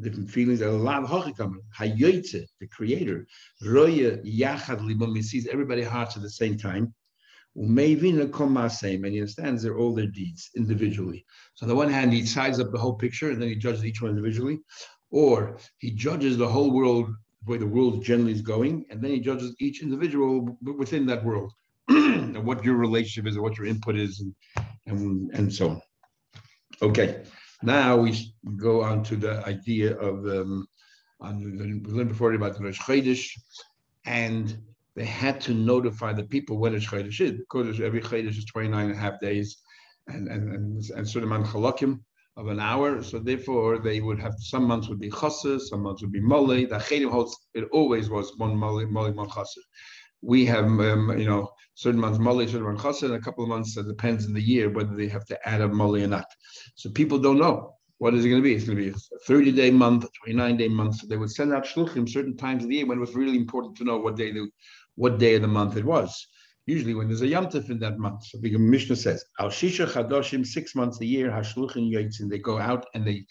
different 0.00 0.30
feelings. 0.30 0.60
Hayoytze, 0.60 2.46
the 2.60 2.66
creator, 2.68 3.26
Roya 3.64 4.18
Yachad 4.18 5.14
he 5.14 5.22
sees 5.22 5.46
everybody 5.48 5.82
hearts 5.82 6.16
at 6.16 6.22
the 6.22 6.30
same 6.30 6.56
time. 6.56 6.94
and 7.54 7.78
he 7.78 9.20
understands 9.20 9.62
they're 9.62 9.76
all 9.78 9.94
their 9.94 10.06
deeds 10.06 10.50
individually. 10.56 11.24
So 11.54 11.64
on 11.64 11.68
the 11.68 11.74
one 11.74 11.90
hand, 11.90 12.12
he 12.12 12.24
sizes 12.24 12.60
up 12.60 12.72
the 12.72 12.78
whole 12.78 12.94
picture 12.94 13.30
and 13.30 13.40
then 13.40 13.48
he 13.48 13.56
judges 13.56 13.84
each 13.84 14.00
one 14.00 14.10
individually, 14.10 14.60
or 15.10 15.58
he 15.78 15.90
judges 15.90 16.36
the 16.36 16.48
whole 16.48 16.70
world 16.70 17.10
the 17.44 17.52
way 17.52 17.58
the 17.58 17.66
world 17.66 18.04
generally 18.04 18.32
is 18.32 18.42
going, 18.42 18.84
and 18.90 19.02
then 19.02 19.10
he 19.10 19.20
judges 19.20 19.54
each 19.60 19.82
individual 19.82 20.58
within 20.76 21.06
that 21.06 21.24
world 21.24 21.52
and 21.88 22.44
what 22.44 22.64
your 22.64 22.74
relationship 22.76 23.28
is 23.28 23.36
and 23.36 23.42
what 23.42 23.56
your 23.56 23.66
input 23.66 23.96
is 23.96 24.20
and 24.20 24.34
and, 24.86 25.30
and 25.32 25.52
so 25.52 25.70
on. 25.70 25.82
Okay, 26.82 27.22
now 27.62 27.96
we 27.96 28.34
go 28.56 28.82
on 28.82 29.02
to 29.04 29.16
the 29.16 29.44
idea 29.46 29.96
of 29.96 30.26
um, 30.26 30.66
on, 31.20 31.42
we 31.42 31.92
learned 31.92 32.08
before 32.08 32.32
about 32.32 32.56
the 32.56 32.64
Rosh 32.64 32.80
Chodesh, 32.80 33.30
and 34.04 34.56
they 34.94 35.04
had 35.04 35.40
to 35.42 35.54
notify 35.54 36.12
the 36.12 36.24
people 36.24 36.58
when 36.58 36.72
Rosh 36.72 36.88
Chodesh 36.88 37.20
is 37.20 37.32
because 37.32 37.80
every 37.80 38.00
Chodesh 38.00 38.38
is 38.38 38.44
29 38.44 38.86
and 38.86 38.94
a 38.94 38.96
half 38.96 39.20
days, 39.20 39.58
and 40.06 40.28
and 40.28 40.52
and, 40.54 40.84
and 40.96 41.08
Suleiman 41.08 41.44
Chalakim 41.44 42.00
of 42.36 42.46
an 42.46 42.60
hour. 42.60 43.02
So 43.02 43.18
therefore, 43.18 43.78
they 43.78 44.00
would 44.00 44.20
have 44.20 44.34
some 44.38 44.64
months 44.64 44.88
would 44.88 45.00
be 45.00 45.10
chassid, 45.10 45.60
some 45.60 45.82
months 45.82 46.02
would 46.02 46.12
be 46.12 46.20
mole. 46.20 46.46
The 46.46 46.78
chedim 46.88 47.10
holds 47.10 47.36
it 47.54 47.64
always 47.72 48.08
was 48.08 48.32
one 48.38 48.56
mole, 48.56 48.86
mole, 48.86 49.12
one 49.12 49.28
chassid. 49.28 49.66
We 50.22 50.44
have, 50.46 50.64
um, 50.64 51.16
you 51.18 51.26
know, 51.26 51.50
certain 51.74 52.00
months 52.00 52.18
molly, 52.18 52.46
certain 52.46 52.64
months 52.64 52.82
chassid, 52.82 53.04
and 53.04 53.14
a 53.14 53.20
couple 53.20 53.44
of 53.44 53.50
months. 53.50 53.76
It 53.76 53.86
depends 53.86 54.26
in 54.26 54.32
the 54.32 54.42
year 54.42 54.68
whether 54.70 54.94
they 54.94 55.08
have 55.08 55.24
to 55.26 55.48
add 55.48 55.60
a 55.60 55.68
molly 55.68 56.02
or 56.02 56.08
not. 56.08 56.26
So 56.74 56.90
people 56.90 57.18
don't 57.18 57.38
know 57.38 57.74
what 57.98 58.14
is 58.14 58.24
it 58.24 58.28
going 58.28 58.42
to 58.42 58.48
be. 58.48 58.54
It's 58.54 58.64
going 58.64 58.78
to 58.78 58.84
be 58.84 58.90
a 58.90 59.18
30 59.26 59.52
day 59.52 59.70
month, 59.70 60.04
a 60.04 60.08
29 60.24 60.56
day 60.56 60.68
month. 60.68 60.96
So 60.96 61.06
they 61.06 61.16
would 61.16 61.30
send 61.30 61.52
out 61.52 61.64
shluchim 61.64 62.08
certain 62.08 62.36
times 62.36 62.64
of 62.64 62.70
the 62.70 62.76
year 62.76 62.86
when 62.86 62.98
it 62.98 63.00
was 63.00 63.14
really 63.14 63.36
important 63.36 63.76
to 63.76 63.84
know 63.84 63.98
what 63.98 64.16
day, 64.16 64.32
they, 64.32 64.40
what 64.96 65.18
day 65.18 65.36
of 65.36 65.42
the 65.42 65.48
month 65.48 65.76
it 65.76 65.84
was 65.84 66.26
usually 66.68 66.94
when 66.94 67.08
there's 67.08 67.22
a 67.22 67.26
Yom 67.26 67.48
in 67.54 67.78
that 67.78 67.98
month. 67.98 68.26
So 68.26 68.38
the 68.38 68.56
Mishnah 68.58 68.96
says, 68.96 69.24
Al 69.40 69.48
Shisha 69.48 69.86
Chadoshim, 69.86 70.46
six 70.46 70.74
months 70.74 71.00
a 71.00 71.06
year, 71.06 71.30
Hashluchin 71.30 71.90
Yitzin, 71.90 72.28
they 72.28 72.38
go 72.38 72.58
out 72.58 72.84
and 72.94 73.06
they 73.06 73.24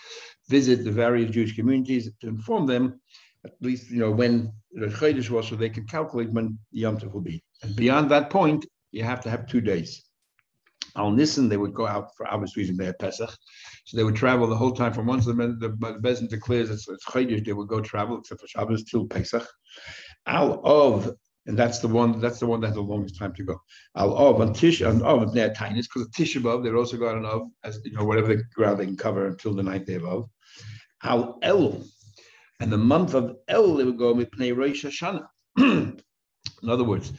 visit 0.49 0.83
the 0.83 0.91
various 0.91 1.29
Jewish 1.29 1.55
communities 1.55 2.09
to 2.21 2.27
inform 2.27 2.65
them, 2.65 2.99
at 3.45 3.51
least, 3.61 3.91
you 3.91 3.99
know, 3.99 4.11
when 4.11 4.51
the 4.79 4.87
Chodesh 4.87 5.29
was, 5.29 5.47
so 5.47 5.55
they 5.55 5.69
can 5.69 5.85
calculate 5.87 6.31
when 6.31 6.57
the 6.71 6.79
Yom 6.79 6.97
Tov 6.97 7.13
will 7.13 7.21
be. 7.21 7.43
And 7.63 7.75
beyond 7.75 8.11
that 8.11 8.29
point, 8.29 8.65
you 8.91 9.03
have 9.03 9.21
to 9.21 9.29
have 9.29 9.47
two 9.47 9.61
days. 9.61 10.03
Al 10.95 11.11
Nissen, 11.11 11.49
they 11.49 11.57
would 11.57 11.73
go 11.73 11.85
out 11.85 12.15
for 12.15 12.27
obvious 12.27 12.57
reason, 12.57 12.77
they 12.77 12.85
had 12.85 12.99
Pesach. 12.99 13.29
So 13.85 13.97
they 13.97 14.03
would 14.03 14.15
travel 14.15 14.47
the 14.47 14.55
whole 14.55 14.71
time 14.71 14.93
from 14.93 15.05
once 15.05 15.25
the, 15.25 15.33
the, 15.33 15.75
the 15.79 15.99
Bezin 16.01 16.27
declares 16.27 16.69
it's, 16.69 16.87
it's 16.87 17.45
they 17.45 17.53
would 17.53 17.67
go 17.67 17.81
travel, 17.81 18.17
except 18.17 18.41
for 18.41 18.47
Shabbos 18.47 18.83
till 18.83 19.07
Pesach. 19.07 19.47
Al 20.25 20.61
of 20.63 21.15
and 21.47 21.57
that's 21.57 21.79
the 21.79 21.87
one. 21.87 22.19
That's 22.19 22.39
the 22.39 22.45
one 22.45 22.59
that 22.59 22.67
has 22.67 22.75
the 22.75 22.81
longest 22.81 23.17
time 23.17 23.33
to 23.35 23.43
go. 23.43 23.61
Al 23.95 24.13
Ov 24.13 24.41
on 24.41 24.53
Tish 24.53 24.81
on 24.81 25.01
and 25.01 25.33
their 25.33 25.53
tiniest 25.53 25.89
because 25.89 26.07
of 26.07 26.11
Tisha 26.11 26.41
B'av. 26.41 26.61
They're 26.61 26.75
also 26.75 26.97
got 26.97 27.15
an 27.15 27.25
Ov 27.25 27.49
as 27.63 27.79
you 27.85 27.93
know 27.93 28.03
whatever 28.03 28.35
the 28.35 28.43
ground 28.53 28.79
they 28.79 28.85
can 28.85 28.97
cover 28.97 29.27
until 29.27 29.55
the 29.55 29.63
ninth 29.63 29.85
day 29.85 29.95
of. 29.95 30.29
Al 31.03 31.39
El, 31.41 31.83
and 32.59 32.71
the 32.71 32.77
month 32.77 33.13
of 33.13 33.37
El 33.47 33.75
they 33.75 33.83
would 33.83 33.97
go 33.97 34.13
Mipnei 34.13 34.55
Rosh 34.55 34.85
Hashanah. 34.85 35.27
In 36.63 36.69
other 36.69 36.83
words, 36.83 37.13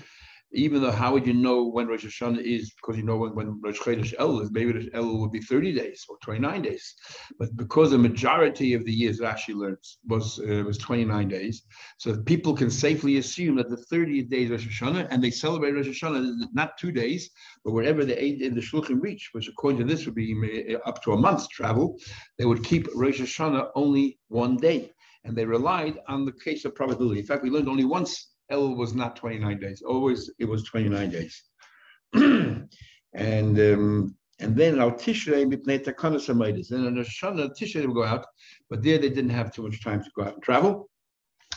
even 0.52 0.80
though 0.80 0.90
how 0.90 1.12
would 1.12 1.26
you 1.26 1.35
know 1.35 1.64
when 1.64 1.87
Rosh 1.87 2.07
Hashanah 2.07 2.40
is? 2.40 2.73
Because 2.73 2.97
you 2.97 3.02
know 3.02 3.16
when, 3.16 3.35
when 3.35 3.61
Rosh 3.61 3.78
Chodesh 3.78 4.14
El 4.18 4.40
is, 4.40 4.50
maybe 4.50 4.73
Rosh 4.73 4.87
El 4.95 5.18
would 5.18 5.30
be 5.30 5.40
30 5.40 5.75
days 5.75 6.07
or 6.09 6.16
29 6.23 6.62
days. 6.62 6.95
But 7.38 7.54
because 7.57 7.90
the 7.90 7.99
majority 7.99 8.73
of 8.73 8.85
the 8.85 8.92
years 8.92 9.21
Rashi 9.21 9.54
learns 9.54 9.99
was 10.07 10.40
uh, 10.40 10.64
was 10.66 10.78
29 10.78 11.28
days, 11.28 11.62
so 11.99 12.16
people 12.23 12.54
can 12.54 12.71
safely 12.71 13.18
assume 13.18 13.57
that 13.57 13.68
the 13.68 13.85
30th 13.92 14.30
day 14.30 14.45
is 14.45 14.50
Rosh 14.50 14.66
Hashanah, 14.66 15.09
and 15.11 15.23
they 15.23 15.30
celebrate 15.30 15.73
Rosh 15.73 15.88
Hashanah 15.88 16.49
not 16.54 16.78
two 16.78 16.92
days, 16.92 17.30
but 17.64 17.73
wherever 17.73 18.04
the 18.04 18.23
eight 18.23 18.40
in 18.40 18.54
the 18.54 18.62
Shulchan 18.62 19.02
reach, 19.02 19.28
which 19.33 19.49
according 19.49 19.80
to 19.80 19.85
this 19.85 20.07
would 20.07 20.14
be 20.14 20.75
uh, 20.75 20.88
up 20.88 21.02
to 21.02 21.12
a 21.12 21.16
month's 21.16 21.49
travel, 21.49 21.99
they 22.38 22.47
would 22.47 22.64
keep 22.64 22.88
Rosh 22.95 23.21
Hashanah 23.21 23.68
only 23.75 24.18
one 24.28 24.57
day. 24.57 24.92
And 25.29 25.37
they 25.37 25.45
relied 25.45 25.99
on 26.09 26.25
the 26.25 26.33
case 26.33 26.65
of 26.65 26.75
probability. 26.75 27.21
In 27.21 27.27
fact, 27.27 27.43
we 27.43 27.51
learned 27.51 27.69
only 27.69 27.85
once 27.85 28.31
El 28.51 28.75
was 28.75 28.95
not 28.95 29.15
29 29.15 29.61
days. 29.61 29.83
Always 29.83 30.31
it 30.39 30.47
was 30.47 30.65
29 30.65 31.11
days. 31.11 31.43
and 32.15 33.61
um, 33.61 34.17
and 34.41 34.57
then 34.57 34.81
our 34.81 34.93
Tishrei 34.93 35.45
mipnei 35.45 35.85
takana 35.85 36.17
samayis. 36.17 36.69
Then 36.69 36.87
on 36.87 36.95
Shana 37.05 37.51
Tishrei 37.55 37.87
would 37.87 37.95
go 37.95 38.05
out, 38.05 38.25
but 38.71 38.83
there 38.83 38.97
they 38.97 39.11
didn't 39.11 39.31
have 39.31 39.53
too 39.53 39.65
much 39.65 39.85
time 39.85 40.03
to 40.03 40.11
go 40.17 40.23
out 40.23 40.35
and 40.35 40.43
travel. 40.43 40.89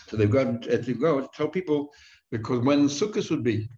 So 0.09 0.17
they've 0.17 0.29
got 0.29 0.63
to 0.63 0.93
go 0.93 1.29
tell 1.33 1.47
people 1.47 1.89
because 2.29 2.59
when 2.59 2.87
Sukkot 2.87 3.29
would 3.29 3.43
be, 3.43 3.69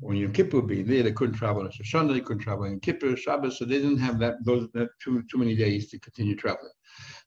when 0.00 0.16
Yom 0.16 0.32
Kippur 0.32 0.58
would 0.58 0.66
be, 0.66 0.82
there 0.82 1.02
they 1.02 1.12
couldn't 1.12 1.34
travel 1.34 1.62
on 1.62 1.70
Shoshana, 1.70 2.14
they 2.14 2.20
couldn't 2.20 2.42
travel 2.42 2.64
in 2.64 2.80
Kippur, 2.80 3.16
Shabbos, 3.16 3.58
so 3.58 3.66
they 3.66 3.76
didn't 3.76 3.98
have 3.98 4.18
that 4.20 4.36
those 4.46 4.68
that 4.72 4.88
too 5.04 5.22
too 5.30 5.36
many 5.36 5.54
days 5.54 5.90
to 5.90 5.98
continue 5.98 6.36
traveling. 6.36 6.72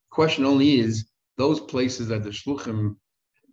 Question 0.10 0.46
only 0.46 0.80
is 0.80 1.06
those 1.38 1.60
places 1.60 2.08
that 2.08 2.24
the 2.24 2.30
shluchim 2.30 2.96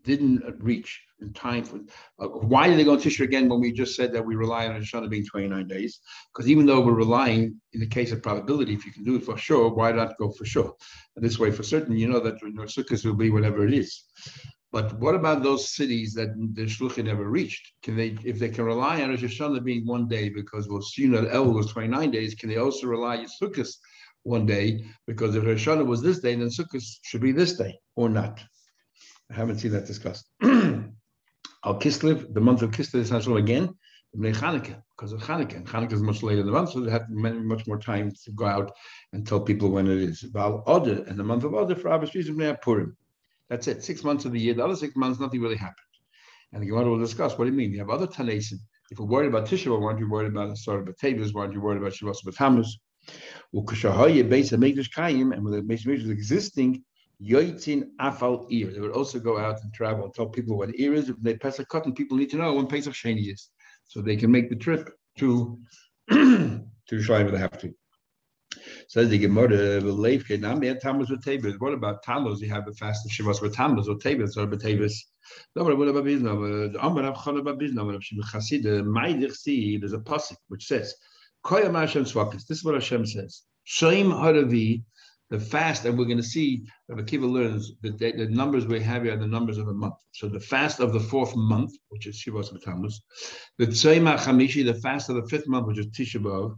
didn't 0.05 0.43
reach 0.59 1.01
in 1.21 1.33
time 1.33 1.65
for. 1.65 1.77
Uh, 2.19 2.29
why 2.29 2.69
did 2.69 2.79
they 2.79 2.85
go 2.85 2.97
to 2.97 3.09
Tisha 3.09 3.25
again 3.25 3.49
when 3.49 3.61
we 3.61 3.73
just 3.73 3.95
said 3.95 4.13
that 4.13 4.25
we 4.25 4.35
rely 4.35 4.67
on 4.67 4.81
Hashanah 4.81 5.09
being 5.09 5.25
29 5.25 5.67
days? 5.69 6.01
Because 6.33 6.51
even 6.51 6.67
though 6.67 6.81
we're 6.81 6.93
relying 6.93 7.61
in 7.73 7.81
the 7.81 7.87
case 7.87 8.13
of 8.13 8.23
probability, 8.23 8.75
if 8.75 8.85
you 8.85 8.93
can 8.93 9.05
do 9.05 9.17
it 9.17 9.25
for 9.25 9.37
sure, 9.39 9.73
why 9.73 9.93
not 9.93 10.19
go 10.19 10.31
for 10.31 10.45
sure? 10.45 10.75
And 11.17 11.25
this 11.25 11.39
way, 11.39 11.51
for 11.51 11.63
certain, 11.63 11.97
you 11.97 12.09
know 12.09 12.21
that 12.21 12.41
your 12.43 12.67
Sukkot 12.67 13.05
will 13.05 13.15
be 13.15 13.31
whatever 13.31 13.67
it 13.67 13.75
is. 13.75 14.05
But 14.73 14.99
what 14.99 15.15
about 15.15 15.43
those 15.43 15.75
cities 15.75 16.15
that 16.15 16.31
the 16.55 16.63
Shluchim 16.63 17.05
never 17.05 17.29
reached? 17.29 17.73
Can 17.83 17.95
they, 17.95 18.17
if 18.25 18.39
they 18.39 18.49
can 18.49 18.65
rely 18.65 19.03
on 19.03 19.11
Rosh 19.11 19.23
Hashanah 19.23 19.63
being 19.63 19.87
one 19.87 20.09
day, 20.09 20.31
because 20.31 20.67
we'll 20.67 20.83
see 20.83 21.07
that 21.09 21.33
El 21.33 21.53
was 21.53 21.67
29 21.67 22.11
days, 22.11 22.35
can 22.35 22.49
they 22.49 22.57
also 22.57 22.87
rely 22.87 23.19
on 23.19 23.27
Sukkot 23.27 23.71
one 24.25 24.47
day? 24.47 24.85
Because 25.07 25.35
if 25.37 25.45
Rosh 25.45 25.67
Hashanah 25.67 25.87
was 25.87 26.03
this 26.03 26.21
day, 26.21 26.35
then 26.35 26.49
Sukkot 26.49 26.83
should 27.03 27.21
be 27.21 27.33
this 27.33 27.57
day 27.57 27.79
or 27.97 28.09
not. 28.09 28.43
I 29.31 29.35
haven't 29.35 29.59
seen 29.59 29.73
that 29.73 29.87
discussed. 29.87 30.27
Al 30.43 31.79
Kislev, 31.79 32.33
the 32.35 32.41
month 32.41 32.63
of 32.63 32.71
Kislev 32.71 33.01
is 33.01 33.13
also 33.13 33.37
again 33.37 33.75
Chanukah 34.17 34.83
because 34.97 35.13
of 35.13 35.23
Chanukah. 35.23 35.57
And 35.57 35.67
Chanukah 35.67 35.93
is 35.93 36.03
much 36.03 36.23
later 36.23 36.41
in 36.41 36.47
the 36.47 36.53
month, 36.53 36.73
so 36.73 36.81
they 36.81 36.91
have 36.91 37.09
many, 37.09 37.39
much 37.39 37.67
more 37.67 37.79
time 37.79 38.13
to 38.25 38.33
go 38.33 38.47
out 38.47 38.73
and 39.13 39.27
tell 39.27 39.41
people 39.41 39.71
when 39.71 39.87
it 39.87 39.99
is. 39.99 40.23
Val 40.23 40.63
Oder, 40.67 41.05
and 41.09 41.19
the 41.19 41.25
month 41.25 41.45
of 41.45 41.55
Oder 41.55 41.75
for 41.75 41.91
obvious 41.91 42.15
reasons, 42.15 42.57
Purim. 42.63 42.97
That's 43.49 43.69
it. 43.69 43.85
Six 43.85 44.05
months 44.05 44.25
of 44.25 44.33
the 44.33 44.41
year. 44.41 44.55
The 44.55 44.65
other 44.65 44.77
six 44.77 44.97
months, 44.97 45.21
nothing 45.21 45.41
really 45.41 45.57
happened. 45.57 45.77
And 46.53 46.63
the 46.63 46.67
Gemara 46.67 46.91
will 46.91 46.99
discuss 46.99 47.39
what 47.39 47.47
do 47.47 47.51
you 47.51 47.57
mean? 47.57 47.73
You 47.73 47.79
have 47.79 47.91
other 47.91 48.07
Tanasim. 48.07 48.59
If 48.91 48.99
we're 48.99 49.07
worried 49.07 49.29
about 49.29 49.47
Tisha, 49.47 49.79
why 49.79 49.87
aren't 49.87 49.99
you 49.99 50.11
worried 50.11 50.29
about 50.29 50.51
Asar 50.51 50.83
Batavis? 50.83 51.33
Why 51.33 51.43
aren't 51.43 51.55
you 51.55 51.63
worried 51.63 51.81
about 51.81 51.93
Shavuos 51.93 52.25
Batamas? 52.27 52.67
Well, 53.53 53.65
base 53.65 54.53
of 54.53 54.61
Kayim, 54.61 55.35
and 55.35 55.45
with 55.45 55.55
the 55.55 55.63
base 55.63 55.85
of 55.85 55.93
is 55.93 56.09
existing, 56.09 56.85
Yoitzin 57.23 57.91
Afal 58.01 58.51
Ir. 58.51 58.73
They 58.73 58.81
would 58.81 58.93
also 58.93 59.19
go 59.19 59.39
out 59.39 59.63
and 59.63 59.73
travel 59.73 60.05
and 60.05 60.15
tell 60.15 60.27
people 60.27 60.59
what 60.59 60.75
Ir 60.79 60.95
is. 60.95 61.09
If 61.09 61.17
they 61.21 61.37
pass 61.37 61.59
a 61.59 61.65
cotton, 61.67 61.95
people 61.95 62.17
need 62.17 62.31
to 62.31 62.37
know 62.37 62.55
when 62.55 62.67
Pesach 62.67 62.95
Sheni 62.95 63.33
is, 63.33 63.51
so 63.85 64.01
they 64.01 64.17
can 64.17 64.31
make 64.31 64.49
the 64.49 64.57
trip 64.57 64.91
to 65.19 65.59
to 66.11 66.65
Yerushalayim 66.91 67.27
if 67.27 67.33
they 67.33 67.39
have 67.39 67.59
to. 67.59 67.75
Says 68.89 69.09
the 69.09 69.19
Gemara, 69.19 69.81
"Leifke 69.81 70.39
Nami 70.39 70.75
Tammuz 70.75 71.11
with 71.11 71.25
Tavis." 71.25 71.59
What 71.61 71.73
about 71.73 72.03
Tammuz? 72.03 72.41
You 72.41 72.51
have 72.51 72.67
the 72.67 72.75
fast 72.75 73.07
of 73.07 73.13
Shivas 73.13 73.41
with 73.41 73.55
Tammuz 73.55 73.89
or 73.89 73.97
Tavis 73.97 74.37
or 74.37 74.47
Betavis. 74.47 74.93
No, 75.57 75.65
but 75.65 75.79
what 75.79 75.89
about 75.89 76.05
Bizna? 76.05 76.75
Amar 76.83 77.05
Rav 77.05 77.17
Chana 77.17 77.41
about 77.41 77.59
Bizna. 77.59 77.91
Rav 77.91 78.03
Shimon 78.03 78.27
Chassid. 78.27 78.65
Ma'idich 78.65 79.81
There's 79.81 79.93
a 79.93 79.99
pasuk 79.99 80.37
which 80.49 80.67
says, 80.67 80.95
This 81.49 82.51
is 82.51 82.65
what 82.65 82.75
Hashem 82.75 83.07
says. 83.07 83.43
Shaim 83.67 84.13
Haravi 84.13 84.85
the 85.33 85.41
fast, 85.41 85.87
and 85.87 85.99
we're 85.99 86.05
going 86.05 86.19
to 86.19 86.23
see 86.23 86.63
Rabbi 86.89 87.05
Kiva 87.05 87.27
learns 87.27 87.73
that 87.81 87.99
the, 87.99 88.13
the, 88.13 88.29
numbers 88.29 88.67
we 88.67 88.81
have 88.81 89.03
here 89.05 89.15
are 89.15 89.17
the 89.17 89.27
numbers 89.27 89.57
of 89.57 89.67
a 89.67 89.73
month. 89.73 89.95
So 90.13 90.29
the 90.29 90.39
fast 90.39 90.79
of 90.79 90.93
the 90.93 91.01
fourth 91.01 91.35
month, 91.35 91.73
which 91.89 92.07
is 92.07 92.23
Shivas 92.23 92.53
B'Tammuz, 92.53 92.93
the 93.57 93.67
Tzayim 93.67 94.15
HaChamishi, 94.15 94.63
the 94.63 94.79
fast 94.81 95.09
of 95.09 95.17
the 95.17 95.27
fifth 95.29 95.49
month, 95.49 95.69
which 95.69 95.79
is 95.79 95.87
Tisha 95.87 96.23
B'Av, 96.23 96.55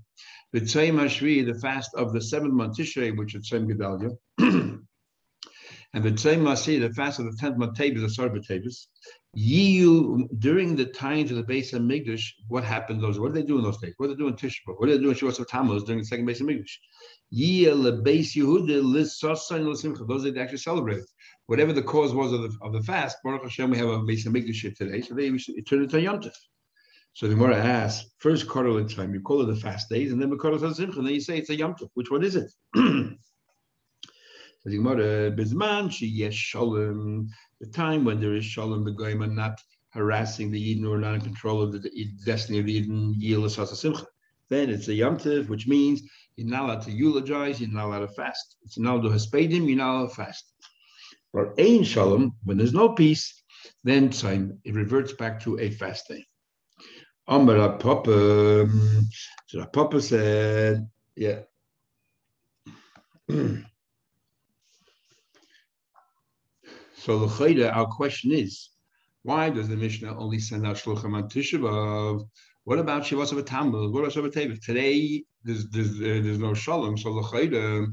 the 0.52 0.60
Tzayim 0.60 0.96
HaShvi, 0.96 1.46
the 1.46 1.60
fast 1.60 1.94
of 1.94 2.12
the 2.12 2.20
seventh 2.20 2.52
month, 2.52 2.76
Tishrei, 2.76 3.16
which 3.16 3.36
is 3.36 3.48
Tzayim 3.48 3.70
Gedalia, 3.70 4.10
and 5.94 6.02
the 6.02 6.10
Tzayim 6.10 6.42
HaSi, 6.42 6.80
the 6.80 6.92
fast 6.92 7.20
of 7.20 7.26
the 7.26 7.36
tenth 7.38 7.56
month, 7.56 7.78
Tavis, 7.78 8.00
the 8.00 8.10
Sarba 8.10 8.40
Tavis. 8.40 8.88
Yiyu, 9.36 10.26
during 10.40 10.74
the 10.74 10.86
times 10.86 11.30
of 11.30 11.36
the 11.36 11.44
base 11.44 11.72
of 11.72 11.82
Migdash, 11.82 12.24
what 12.48 12.64
happened 12.64 13.00
those? 13.00 13.20
What 13.20 13.32
did 13.32 13.42
they 13.42 13.46
do 13.46 13.58
in 13.58 13.64
those 13.64 13.78
days? 13.78 13.94
What 13.96 14.08
did 14.08 14.18
they 14.18 14.22
do 14.22 14.26
in 14.28 14.34
Tisha 14.34 14.58
B'Av? 14.66 14.74
What 14.78 14.88
did 14.88 14.98
they 14.98 15.02
do 15.04 15.10
in 15.10 15.14
Shivas 15.14 15.38
B'Tammuz 15.38 15.86
during 15.86 16.00
the 16.00 16.04
second 16.04 16.26
base 16.26 16.40
of 16.40 16.48
Migdash? 16.48 16.78
Those 20.08 20.24
they 20.24 20.40
actually 20.40 20.58
celebrated. 20.58 21.04
Whatever 21.46 21.72
the 21.72 21.82
cause 21.82 22.12
was 22.12 22.32
of 22.32 22.42
the, 22.42 22.50
of 22.62 22.72
the 22.72 22.82
fast, 22.82 23.18
Baruch 23.22 23.44
Hashem, 23.44 23.70
we 23.70 23.78
have 23.78 23.88
a 23.88 24.00
Beis 24.00 24.26
Hamikdash 24.26 24.76
today, 24.76 25.00
so 25.00 25.14
they 25.14 25.28
it 25.28 25.66
turned 25.68 25.84
into 25.84 26.00
Yom 26.00 26.20
Tov. 26.20 26.32
So 27.12 27.28
the 27.28 27.34
Gemara 27.34 27.56
asks, 27.56 28.10
first 28.18 28.48
quarter 28.48 28.70
of 28.70 28.92
time, 28.92 29.14
you 29.14 29.20
call 29.20 29.42
it 29.42 29.46
the 29.46 29.54
fast 29.54 29.88
days, 29.88 30.10
and 30.10 30.20
then 30.20 30.30
the 30.30 30.36
quarter 30.36 30.58
Simcha, 30.58 30.98
and 30.98 31.06
then 31.06 31.14
you 31.14 31.20
say 31.20 31.38
it's 31.38 31.50
a 31.50 31.56
Yom. 31.56 31.76
Which 31.94 32.10
one 32.10 32.24
is 32.24 32.34
it? 32.34 32.50
so 34.66 34.71
uh, 34.71 35.30
the 37.61 37.66
time 37.73 38.04
when 38.04 38.21
there 38.21 38.35
is 38.35 38.44
Shalom, 38.44 38.85
the 38.85 38.92
Goyim 38.92 39.23
are 39.23 39.26
not 39.26 39.61
harassing 39.90 40.50
the 40.50 40.61
Eden 40.61 40.87
or 40.87 40.99
not 40.99 41.14
in 41.14 41.21
control 41.21 41.62
of 41.62 41.73
the 41.73 42.09
destiny 42.25 42.59
of 42.59 42.66
the 42.66 42.73
Eden, 42.73 43.14
Simcha. 43.18 44.06
Then 44.49 44.71
it's 44.71 44.88
a 44.88 44.94
Yom 44.94 45.18
Tiv, 45.18 45.49
which 45.49 45.66
means 45.66 46.02
you're 46.37 46.49
not 46.49 46.64
allowed 46.64 46.83
to 46.83 46.90
eulogize, 46.90 47.61
you're 47.61 47.71
not 47.71 47.87
allowed 47.87 48.00
to 48.00 48.09
fast. 48.09 48.56
It's 48.62 48.78
not 48.78 48.94
allowed 48.94 49.02
to 49.02 49.09
haspedim, 49.11 49.68
you're 49.68 49.76
not 49.76 49.97
allowed 49.97 50.09
to 50.09 50.14
fast. 50.14 50.50
But 51.33 51.54
Ein 51.59 51.85
Shalom, 51.85 52.35
when 52.44 52.56
there's 52.56 52.73
no 52.73 52.90
peace, 52.90 53.42
then 53.83 54.11
time 54.11 54.59
it 54.64 54.75
reverts 54.75 55.12
back 55.12 55.40
to 55.40 55.59
a 55.59 55.71
fast 55.71 56.09
day. 56.09 56.25
Amar 57.26 57.76
Papa, 57.78 58.68
so 59.47 59.64
Papa 59.66 60.00
said, 60.00 60.88
yeah. 61.16 61.40
So 67.04 67.18
the 67.18 67.70
our 67.70 67.87
question 67.87 68.32
is, 68.32 68.70
why 69.25 69.50
does 69.50 69.68
the 69.68 69.76
Mishnah 69.76 70.18
only 70.18 70.38
send 70.38 70.66
out 70.66 70.76
shluchim 70.76 71.14
on 71.14 71.28
Tisha 71.28 71.58
B'av? 71.61 72.26
What 72.64 72.78
about 72.78 73.02
Shivas 73.02 73.30
of 73.30 73.37
a 73.37 73.42
Tamil? 73.42 73.92
What 73.92 74.00
about 74.00 74.12
Shabbat 74.12 74.32
Tevik? 74.32 74.64
Today 74.64 75.23
there's 75.44 75.68
there's, 75.68 75.90
uh, 76.00 76.23
there's 76.25 76.38
no 76.38 76.54
shalom, 76.54 76.96
so 76.96 77.11
l'chayda 77.11 77.92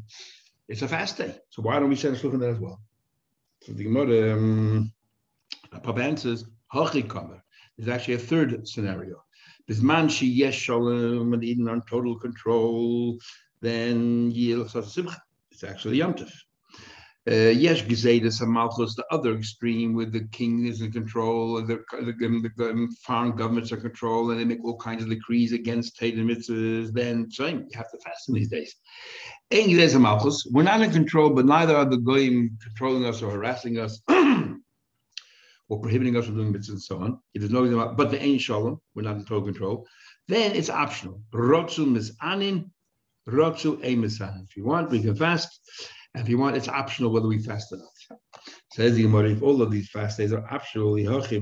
it's 0.70 0.82
a 0.82 0.88
fast 0.88 1.18
day. 1.18 1.36
So 1.50 1.62
why 1.62 1.77
don't 1.77 1.89
we 1.89 1.98
send 1.98 2.15
a 2.15 2.20
shluchim 2.20 2.39
there 2.39 2.51
as 2.51 2.60
well? 2.60 2.82
So 3.63 3.74
the 3.74 3.84
Gemara 3.84 4.32
um, 4.32 4.94
answers 5.74 6.46
hachikamer. 6.74 7.41
There's 7.77 7.89
actually 7.89 8.13
a 8.13 8.20
third 8.20 8.65
scenario. 8.65 9.25
This 9.68 9.82
man 9.82 10.08
she 10.08 10.25
yes 10.27 10.53
shalom 10.53 11.34
and 11.34 11.44
Eden 11.44 11.68
on 11.68 11.82
total 11.82 12.18
control, 12.18 13.18
then 13.60 14.32
yil. 14.32 14.62
It's 15.51 15.63
actually 15.65 15.98
yomtiv. 15.98 16.32
Uh, 17.30 17.54
yes, 17.54 17.82
Gezedes 17.82 18.42
and 18.42 18.51
Malchus, 18.51 18.96
the 18.96 19.06
other 19.12 19.36
extreme, 19.36 19.94
with 19.94 20.12
the 20.12 20.28
king 20.32 20.66
is 20.66 20.82
in 20.82 20.92
control, 20.92 21.60
and 21.60 21.68
the, 21.68 21.84
the, 21.92 22.50
the, 22.58 22.96
foreign 23.06 23.36
governments 23.36 23.72
are 23.72 23.75
in 23.75 23.82
control, 23.82 24.32
and 24.32 24.40
they 24.40 24.44
make 24.44 24.63
all 24.63 24.78
kinds 24.78 25.04
of 25.04 25.10
decrees 25.10 25.54
against 25.54 25.98
Tate 25.98 26.18
mitzvahs. 26.18 26.92
Then, 26.92 27.30
same, 27.30 27.68
you 27.70 27.78
have 27.78 27.92
to 27.92 28.00
fast 28.04 28.28
in 28.28 28.34
these 28.34 28.50
days. 28.50 28.75
Gezedes 29.51 29.94
and 29.94 30.54
we're 30.54 30.63
not 30.63 30.82
in 30.82 30.92
control, 30.92 31.30
but 31.30 31.46
neither 31.46 31.75
are 31.75 31.86
the 31.86 31.98
goyim 31.98 32.58
controlling 32.63 33.06
us 33.06 33.22
or 33.22 33.32
harassing 33.32 33.78
us. 33.78 34.01
or 35.70 35.80
prohibiting 35.80 36.18
us 36.18 36.25
from 36.25 36.36
doing 36.36 36.54
mitzvahs 36.54 36.70
and 36.70 36.82
so 36.82 36.98
on. 36.98 37.20
If 37.36 37.42
there's 37.42 37.51
no, 37.51 37.94
but 37.96 38.10
the 38.10 38.22
Ein 38.22 38.40
Shalom, 38.40 38.82
we're 38.96 39.04
not 39.04 39.18
in 39.18 39.25
total 39.25 39.44
control. 39.44 39.88
Then 40.28 40.56
it's 40.56 40.70
optional. 40.70 41.22
Rotzu 41.32 41.86
misanin, 41.86 42.72
rotzu 43.28 43.82
emisanin. 43.82 44.44
If 44.50 44.58
you 44.58 44.66
want, 44.66 44.90
we 44.90 45.01
can 45.01 45.16
fast. 45.16 45.60
And 46.13 46.24
if 46.24 46.30
you 46.30 46.38
want, 46.38 46.58
it's 46.58 46.68
optional 46.68 47.12
whether 47.12 47.27
we 47.27 47.39
fast 47.39 47.72
or 47.72 47.77
not. 47.77 48.20
Says 48.74 48.96
the 48.96 49.03
Gemara, 49.03 49.30
if 49.32 49.41
all 49.41 49.62
of 49.62 49.72
these 49.72 49.89
fast 49.89 50.18
days 50.18 50.34
are 50.34 50.46
optional, 50.51 50.98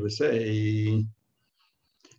say 0.10 1.06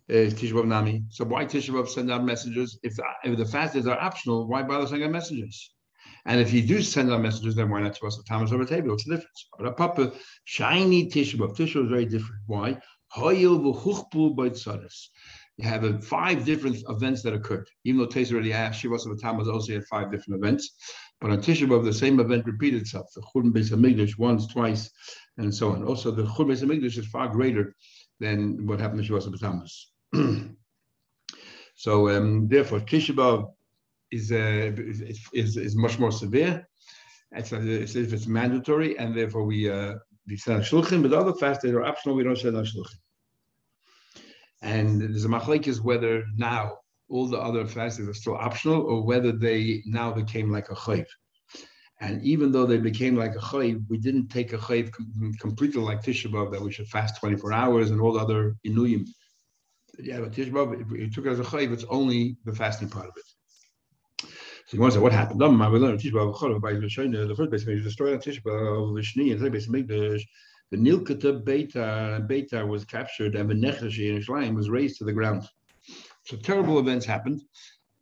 eh, 0.09 0.29
Tisha 0.29 0.65
Nami. 0.65 1.03
So 1.09 1.23
why 1.25 1.45
Tisha 1.45 1.87
send 1.87 2.11
out 2.11 2.25
messages? 2.25 2.79
If 2.83 2.95
the, 2.95 3.03
if 3.23 3.37
the 3.37 3.45
fast 3.45 3.73
days 3.73 3.87
are 3.87 3.99
optional, 3.99 4.47
why 4.47 4.63
bother 4.63 4.87
sending 4.87 5.07
out 5.07 5.11
messages? 5.11 5.73
And 6.25 6.39
if 6.39 6.53
you 6.53 6.61
do 6.61 6.81
send 6.81 7.11
out 7.11 7.21
messages, 7.21 7.55
then 7.55 7.69
why 7.69 7.81
not 7.81 7.95
to 7.95 8.07
us 8.07 8.17
the 8.17 8.23
Thomas 8.23 8.51
over 8.51 8.65
the 8.65 8.75
table? 8.75 8.89
What's 8.89 9.05
the 9.05 9.15
difference? 9.15 9.49
But 9.57 9.67
a 9.67 9.71
papa, 9.71 10.11
shiny 10.43 11.09
Tisha 11.09 11.35
B'Av. 11.35 11.59
Is 11.59 11.89
very 11.89 12.05
different. 12.05 12.41
Why? 12.47 12.77
You 13.17 13.59
have 15.63 15.83
a, 15.83 16.01
five 16.01 16.45
different 16.45 16.77
events 16.87 17.21
that 17.23 17.33
occurred. 17.33 17.69
Even 17.83 17.99
though 17.99 18.07
Taser 18.07 18.33
already 18.33 18.53
asked, 18.53 18.81
Shivas 18.81 19.09
of 19.09 19.21
Thomas 19.21 19.49
also 19.49 19.73
had 19.73 19.83
five 19.85 20.11
different 20.11 20.41
events. 20.41 20.75
But 21.21 21.29
on 21.29 21.37
Tisha 21.37 21.67
B'Av, 21.67 21.85
the 21.85 21.93
same 21.93 22.19
event 22.19 22.47
repeated 22.47 22.81
itself. 22.81 23.11
The 23.13 23.21
Churban 23.21 23.51
Beis 23.53 23.71
Hamikdash 23.71 24.17
once, 24.17 24.47
twice, 24.47 24.89
and 25.37 25.53
so 25.53 25.71
on. 25.71 25.83
Also, 25.83 26.09
the 26.09 26.23
Churban 26.23 26.47
Beis 26.47 26.63
Hamikdash 26.63 26.97
is 26.97 27.05
far 27.07 27.27
greater 27.27 27.75
than 28.19 28.65
what 28.65 28.79
happened 28.79 29.05
to 29.05 29.13
Shavuos 29.13 29.39
Thomas. 29.39 29.91
so, 31.75 32.09
um, 32.09 32.47
therefore, 32.47 32.79
Tisha 32.79 33.13
B'Av 33.13 33.51
is, 34.09 34.31
uh, 34.31 34.71
is, 34.75 35.01
is, 35.31 35.57
is 35.57 35.75
much 35.75 35.99
more 35.99 36.11
severe. 36.11 36.67
It's, 37.33 37.51
it's, 37.53 37.95
it's 37.95 38.27
mandatory, 38.27 38.97
and 38.97 39.15
therefore 39.15 39.43
we 39.43 39.69
uh, 39.69 39.93
we 40.27 40.35
send 40.35 40.63
shluchim. 40.63 41.01
But 41.01 41.13
other 41.13 41.33
fasts 41.33 41.63
that 41.63 41.73
are 41.73 41.85
optional, 41.85 42.15
we 42.15 42.23
don't 42.23 42.37
send 42.37 42.55
shluchim. 42.55 42.97
And 44.61 45.01
there's 45.01 45.23
a 45.23 45.29
machlekes 45.29 45.81
whether 45.81 46.25
now 46.35 46.79
all 47.11 47.27
the 47.27 47.37
other 47.37 47.65
fasts 47.67 47.99
are 47.99 48.13
still 48.13 48.35
optional 48.35 48.81
or 48.81 49.03
whether 49.03 49.31
they 49.31 49.83
now 49.85 50.11
became 50.11 50.49
like 50.49 50.69
a 50.69 50.75
chayv. 50.75 51.05
And 51.99 52.23
even 52.23 52.51
though 52.51 52.65
they 52.65 52.77
became 52.77 53.15
like 53.15 53.35
a 53.35 53.39
chayv, 53.39 53.83
we 53.89 53.97
didn't 53.97 54.29
take 54.29 54.53
a 54.53 54.57
chayv 54.57 54.91
com- 54.91 55.33
completely 55.39 55.81
like 55.81 56.01
Tisha 56.01 56.31
B'Av 56.31 56.51
that 56.51 56.61
we 56.61 56.71
should 56.71 56.87
fast 56.87 57.19
24 57.19 57.53
hours 57.53 57.91
and 57.91 58.01
all 58.01 58.13
the 58.13 58.19
other 58.19 58.55
inuyim. 58.65 59.05
Yeah, 59.99 60.21
but 60.21 60.31
Tisha 60.31 60.51
B'Av, 60.51 60.81
if 60.81 60.99
you 60.99 61.11
took 61.11 61.25
it 61.25 61.31
as 61.31 61.39
a 61.39 61.43
chayv, 61.43 61.71
it's 61.73 61.85
only 61.89 62.37
the 62.45 62.55
fasting 62.55 62.89
part 62.89 63.07
of 63.07 63.13
it. 63.17 64.27
So 64.67 64.77
you 64.77 64.79
want 64.79 64.93
to 64.93 64.99
say 64.99 65.03
what 65.03 65.11
happened? 65.11 65.43
Um, 65.43 65.61
I 65.61 65.67
learned 65.67 65.99
Tisha 65.99 66.13
B'Av 66.13 66.61
by 66.61 66.73
the 66.73 67.35
first 67.35 67.51
base 67.51 67.67
you 67.67 67.81
destroyed 67.81 68.21
Tisha 68.21 68.41
B'Av 68.41 68.93
Vishni 68.93 69.33
and 69.33 69.41
the 69.41 69.49
base 69.49 69.67
Mikdash. 69.67 70.23
The 70.71 70.77
Nilkata 70.77 71.43
Beta 71.43 72.23
Beta 72.25 72.65
was 72.65 72.85
captured 72.85 73.35
and 73.35 73.49
the 73.49 73.53
Nechashi 73.53 74.09
in 74.09 74.17
Ishmael 74.17 74.53
was 74.53 74.69
raised 74.69 74.97
to 74.99 75.03
the 75.03 75.11
ground. 75.11 75.45
So 76.23 76.37
terrible 76.37 76.79
events 76.79 77.05
happened, 77.05 77.41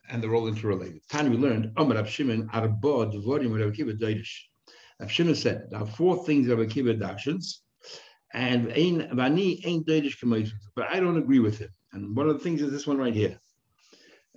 and 0.09 0.21
they're 0.21 0.35
all 0.35 0.47
interrelated. 0.47 1.01
Tani, 1.09 1.29
we 1.29 1.37
learned, 1.37 1.71
Amar 1.77 1.95
Rab 1.95 2.07
Shimon, 2.07 2.49
Arba, 2.53 3.11
Devorim, 3.11 3.57
Rab 3.57 3.73
Kiva, 3.73 3.93
Daidish. 3.93 4.43
Rab 4.99 5.09
Shimon 5.09 5.35
said, 5.35 5.67
there 5.69 5.79
are 5.81 5.87
four 5.87 6.25
things 6.25 6.47
Rab 6.47 6.69
Kiva 6.69 6.93
dashens, 6.93 7.61
and 8.33 8.67
Vani 8.67 9.65
ain't 9.65 9.87
Daidish 9.87 10.19
Kamoisus, 10.19 10.51
but 10.75 10.87
I 10.89 10.99
don't 10.99 11.17
agree 11.17 11.39
with 11.39 11.59
him. 11.59 11.69
And 11.93 12.15
one 12.15 12.29
of 12.29 12.37
the 12.37 12.43
things 12.43 12.61
is 12.61 12.71
this 12.71 12.85
one 12.85 12.97
right 12.97 13.13
here. 13.13 13.39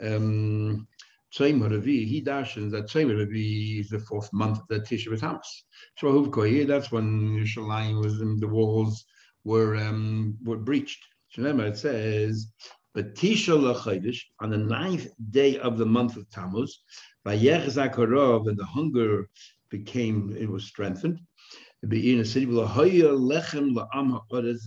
Um, 0.02 0.86
he 1.34 2.20
dashens 2.22 2.72
that 2.72 2.88
Tzayim 2.88 3.18
Ravi 3.18 3.80
is 3.80 3.88
the 3.88 3.98
fourth 4.00 4.30
month 4.32 4.58
of 4.58 4.68
the 4.68 4.80
Tisha 4.80 5.08
B'Tamas. 5.08 6.66
That's 6.66 6.92
when 6.92 7.36
Yerushalayim 7.38 8.02
was 8.02 8.20
in 8.20 8.38
the 8.38 8.48
walls 8.48 9.04
were 9.44 9.76
um, 9.76 10.36
were 10.44 10.58
breached. 10.58 11.02
it 11.36 11.76
says 11.76 12.52
but 12.94 13.14
Tisha 13.14 13.54
L'Chodesh, 13.58 14.20
on 14.40 14.50
the 14.50 14.58
ninth 14.58 15.08
day 15.30 15.58
of 15.58 15.78
the 15.78 15.86
month 15.86 16.16
of 16.16 16.28
Tammuz, 16.30 16.82
by 17.24 17.36
Zakarov, 17.38 18.48
and 18.48 18.58
the 18.58 18.64
hunger 18.64 19.28
became, 19.70 20.36
it 20.38 20.48
was 20.48 20.64
strengthened. 20.64 21.20
In 21.90 22.20
a 22.20 22.24
city, 22.24 22.44
there 22.44 22.54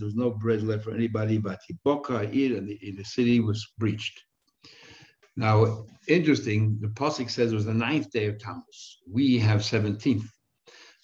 was 0.06 0.14
no 0.16 0.30
bread 0.30 0.62
left 0.62 0.84
for 0.84 0.92
anybody, 0.92 1.38
but 1.38 1.60
and 1.66 2.68
the, 2.68 2.78
in 2.82 2.96
the 2.96 3.04
city 3.04 3.40
was 3.40 3.66
breached. 3.78 4.22
Now, 5.36 5.86
interesting, 6.08 6.78
the 6.80 6.88
Pasuk 6.88 7.30
says 7.30 7.52
it 7.52 7.54
was 7.54 7.66
the 7.66 7.74
ninth 7.74 8.10
day 8.10 8.26
of 8.26 8.38
Tammuz. 8.38 8.98
We 9.10 9.38
have 9.38 9.60
17th. 9.60 10.28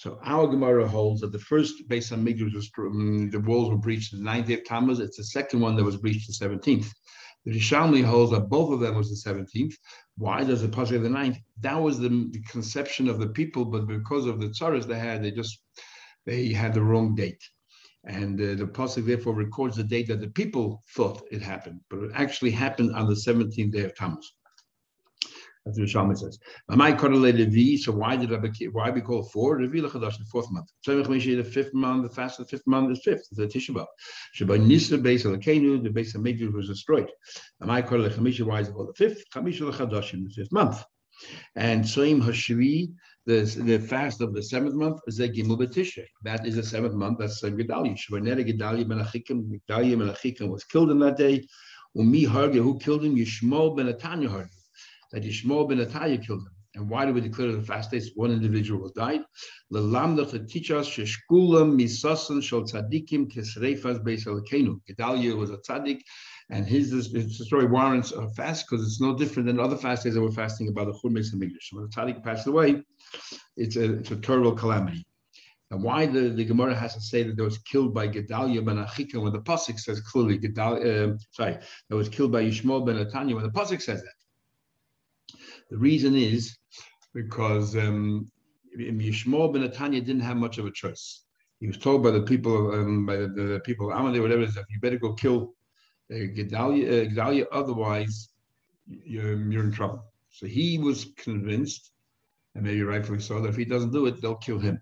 So 0.02 0.18
our 0.24 0.48
Gemara 0.48 0.88
holds 0.88 1.20
that 1.20 1.30
the 1.30 1.38
first 1.38 1.88
Beis 1.88 2.10
Hamikdash 2.10 2.52
was 2.52 2.68
um, 2.76 3.30
the 3.30 3.38
walls 3.38 3.70
were 3.70 3.76
breached 3.76 4.10
the 4.10 4.20
ninth 4.20 4.48
day 4.48 4.54
of 4.54 4.64
Tammuz. 4.64 4.98
It's 4.98 5.16
the 5.16 5.22
second 5.22 5.60
one 5.60 5.76
that 5.76 5.84
was 5.84 5.96
breached 5.96 6.26
the 6.26 6.32
seventeenth. 6.32 6.92
The 7.44 7.52
Rishalmi 7.52 8.02
holds 8.02 8.32
that 8.32 8.48
both 8.48 8.72
of 8.72 8.80
them 8.80 8.96
was 8.96 9.10
the 9.10 9.16
seventeenth. 9.16 9.76
Why 10.16 10.42
does 10.42 10.60
the 10.60 10.66
pasuk 10.66 11.00
the 11.04 11.08
ninth? 11.08 11.38
That 11.60 11.80
was 11.80 12.00
the, 12.00 12.08
the, 12.08 12.42
conception 12.50 13.08
of 13.08 13.20
the 13.20 13.28
people, 13.28 13.64
but 13.64 13.86
because 13.86 14.26
of 14.26 14.40
the 14.40 14.48
tzaras 14.48 14.88
they 14.88 14.98
had, 14.98 15.22
they 15.22 15.30
just 15.30 15.60
they 16.26 16.52
had 16.52 16.74
the 16.74 16.82
wrong 16.82 17.14
date. 17.14 17.44
And 18.02 18.40
uh, 18.40 18.56
the 18.56 18.66
pasuk 18.66 19.06
therefore 19.06 19.36
records 19.36 19.76
the 19.76 19.84
date 19.84 20.08
that 20.08 20.20
the 20.20 20.30
people 20.30 20.82
thought 20.96 21.22
it 21.30 21.42
happened, 21.42 21.78
but 21.88 22.00
it 22.00 22.10
actually 22.16 22.50
happened 22.50 22.92
on 22.96 23.06
the 23.06 23.14
17th 23.14 23.70
day 23.70 23.84
of 23.84 23.94
Tammuz. 23.94 24.32
That's 25.64 25.78
what 25.78 25.88
Shalmi 25.88 26.18
says. 26.18 26.38
I 26.68 26.92
correlated 26.92 27.52
V, 27.52 27.76
so 27.76 27.92
why 27.92 28.16
did 28.16 28.34
I 28.34 28.38
be, 28.38 28.66
why 28.68 28.90
we 28.90 29.00
call 29.00 29.22
four? 29.22 29.58
Revi 29.58 29.80
Lachadash, 29.80 30.18
the 30.18 30.24
fourth 30.24 30.50
month. 30.50 30.68
The 30.84 31.44
fifth 31.44 31.72
month, 31.72 32.02
the 32.02 32.14
fast 32.14 32.40
of 32.40 32.46
the 32.46 32.50
fifth 32.50 32.66
month 32.66 32.90
is 32.90 33.00
fifth, 33.04 33.28
the 33.30 33.46
Tisha 33.46 33.70
B'Av. 33.70 33.86
Shabbat 34.36 34.66
Nisa 34.66 34.98
base 34.98 35.24
of 35.24 35.32
the 35.32 35.78
the 35.78 35.90
base 35.90 36.16
of 36.16 36.22
Medu 36.22 36.52
was 36.52 36.66
destroyed. 36.66 37.08
I 37.60 37.80
correlated 37.80 38.18
Chamisha, 38.18 38.44
why 38.44 38.60
is 38.60 38.68
it 38.68 38.72
called 38.72 38.88
the 38.88 38.94
fifth? 38.94 39.22
Chamisha 39.32 39.72
Lachadash 39.72 40.14
in 40.14 40.24
the 40.24 40.30
fifth 40.30 40.50
month. 40.50 40.82
And 41.54 41.84
Soim 41.84 42.20
Hashvi, 42.20 42.92
the, 43.26 43.42
the 43.42 43.78
fast 43.78 44.20
of 44.20 44.34
the 44.34 44.42
seventh 44.42 44.74
month, 44.74 44.98
is 45.06 45.20
a 45.20 45.28
Gimel 45.28 45.56
B'Tishrei. 45.60 46.06
That 46.24 46.44
is 46.44 46.56
the 46.56 46.64
seventh 46.64 46.94
month, 46.94 47.18
that's 47.20 47.40
Soim 47.40 47.56
Gedalia. 47.56 47.96
Shvanera 47.96 48.44
Gedalia 48.44 48.88
Ben 48.88 48.98
Achikim, 48.98 49.48
Gedalia 49.48 49.96
Ben 49.96 50.08
Achikim 50.08 50.48
was 50.48 50.64
killed 50.64 50.90
in 50.90 50.98
that 50.98 51.16
day. 51.16 51.46
Umi 51.94 52.24
Harge, 52.24 52.54
who 52.54 52.80
killed 52.80 53.04
him? 53.04 53.14
Yishmol 53.14 53.76
Ben 53.76 53.86
Atanya 53.86 54.26
Harge 54.26 54.48
that 55.12 55.22
Yishmael 55.22 55.68
ben 55.68 55.78
Ataya 55.78 56.24
killed 56.24 56.40
him. 56.40 56.52
And 56.74 56.88
why 56.88 57.04
do 57.04 57.12
we 57.12 57.20
declare 57.20 57.52
the 57.52 57.60
fast 57.60 57.90
days? 57.90 58.12
One 58.14 58.30
individual 58.30 58.90
died. 58.96 59.20
Lalamda 59.70 60.28
to 60.30 60.38
teach 60.46 60.70
us 60.70 60.88
sheshkulam 60.88 61.78
misasan 61.78 62.42
shel 62.42 62.62
tzadikim 62.62 63.30
kesreifas 63.30 64.02
beis 64.02 64.26
elkeinu. 64.26 64.80
Gedalia 64.88 65.36
was 65.36 65.50
a 65.50 65.58
tzaddik, 65.58 66.00
and 66.48 66.66
his, 66.66 66.90
his 66.90 67.46
story 67.46 67.66
warrants 67.66 68.12
a 68.12 68.26
fast 68.30 68.66
because 68.68 68.86
it's 68.86 69.02
no 69.02 69.14
different 69.14 69.48
than 69.48 69.60
other 69.60 69.76
fast 69.76 70.04
days 70.04 70.14
that 70.14 70.22
we're 70.22 70.30
fasting 70.30 70.68
about 70.68 70.86
the 70.86 70.98
Churmes 71.02 71.32
and 71.34 71.42
Migdash. 71.42 71.72
When 71.72 71.84
a 71.84 71.88
tzaddik 71.88 72.24
passed 72.24 72.46
away, 72.46 72.82
it's 73.56 73.76
a, 73.76 73.98
it's 73.98 74.10
a 74.10 74.16
terrible 74.16 74.52
calamity. 74.52 75.06
And 75.70 75.82
why 75.82 76.06
the, 76.06 76.30
the 76.30 76.44
Gemara 76.44 76.74
has 76.74 76.94
to 76.94 77.00
say 77.00 77.22
that 77.22 77.38
it 77.38 77.42
was 77.42 77.58
killed 77.58 77.94
by 77.94 78.08
Gedalia 78.08 78.64
ben 78.64 78.76
Achika 78.76 79.16
when 79.16 79.32
the 79.32 79.40
Pasuk 79.40 79.78
says 79.78 80.00
clearly 80.00 80.38
Gedalia, 80.38 81.14
uh, 81.14 81.16
sorry, 81.32 81.58
that 81.88 81.96
was 81.96 82.08
killed 82.08 82.32
by 82.32 82.44
Yishmael 82.44 82.84
ben 82.86 82.96
Atanya 82.96 83.34
when 83.34 83.44
the 83.44 83.50
Pasuk 83.50 83.80
says 83.80 84.02
that. 84.02 84.12
The 85.72 85.78
reason 85.78 86.14
is 86.14 86.54
because 87.14 87.74
um, 87.78 88.30
Yishmael 88.78 89.54
ben 89.54 89.66
Atanya 89.66 90.04
didn't 90.04 90.20
have 90.20 90.36
much 90.36 90.58
of 90.58 90.66
a 90.66 90.70
choice. 90.70 91.24
He 91.60 91.66
was 91.66 91.78
told 91.78 92.02
by 92.02 92.10
the 92.10 92.20
people, 92.20 92.72
um, 92.74 93.06
by 93.06 93.16
the, 93.16 93.28
the 93.28 93.60
people 93.64 93.90
of 93.90 93.98
Amalek, 93.98 94.20
whatever, 94.20 94.42
it 94.42 94.50
is 94.50 94.54
that 94.54 94.66
you 94.68 94.78
better 94.80 94.98
go 94.98 95.14
kill 95.14 95.54
uh, 96.10 96.28
Gedalia, 96.36 96.84
uh, 96.86 97.10
Gedalia, 97.10 97.46
otherwise 97.52 98.28
you're, 98.86 99.50
you're 99.50 99.64
in 99.64 99.72
trouble. 99.72 100.04
So 100.28 100.44
he 100.44 100.76
was 100.76 101.06
convinced, 101.16 101.92
and 102.54 102.64
maybe 102.64 102.82
rightfully 102.82 103.20
so, 103.20 103.40
that 103.40 103.48
if 103.48 103.56
he 103.56 103.64
doesn't 103.64 103.92
do 103.92 104.04
it, 104.04 104.20
they'll 104.20 104.34
kill 104.34 104.58
him. 104.58 104.78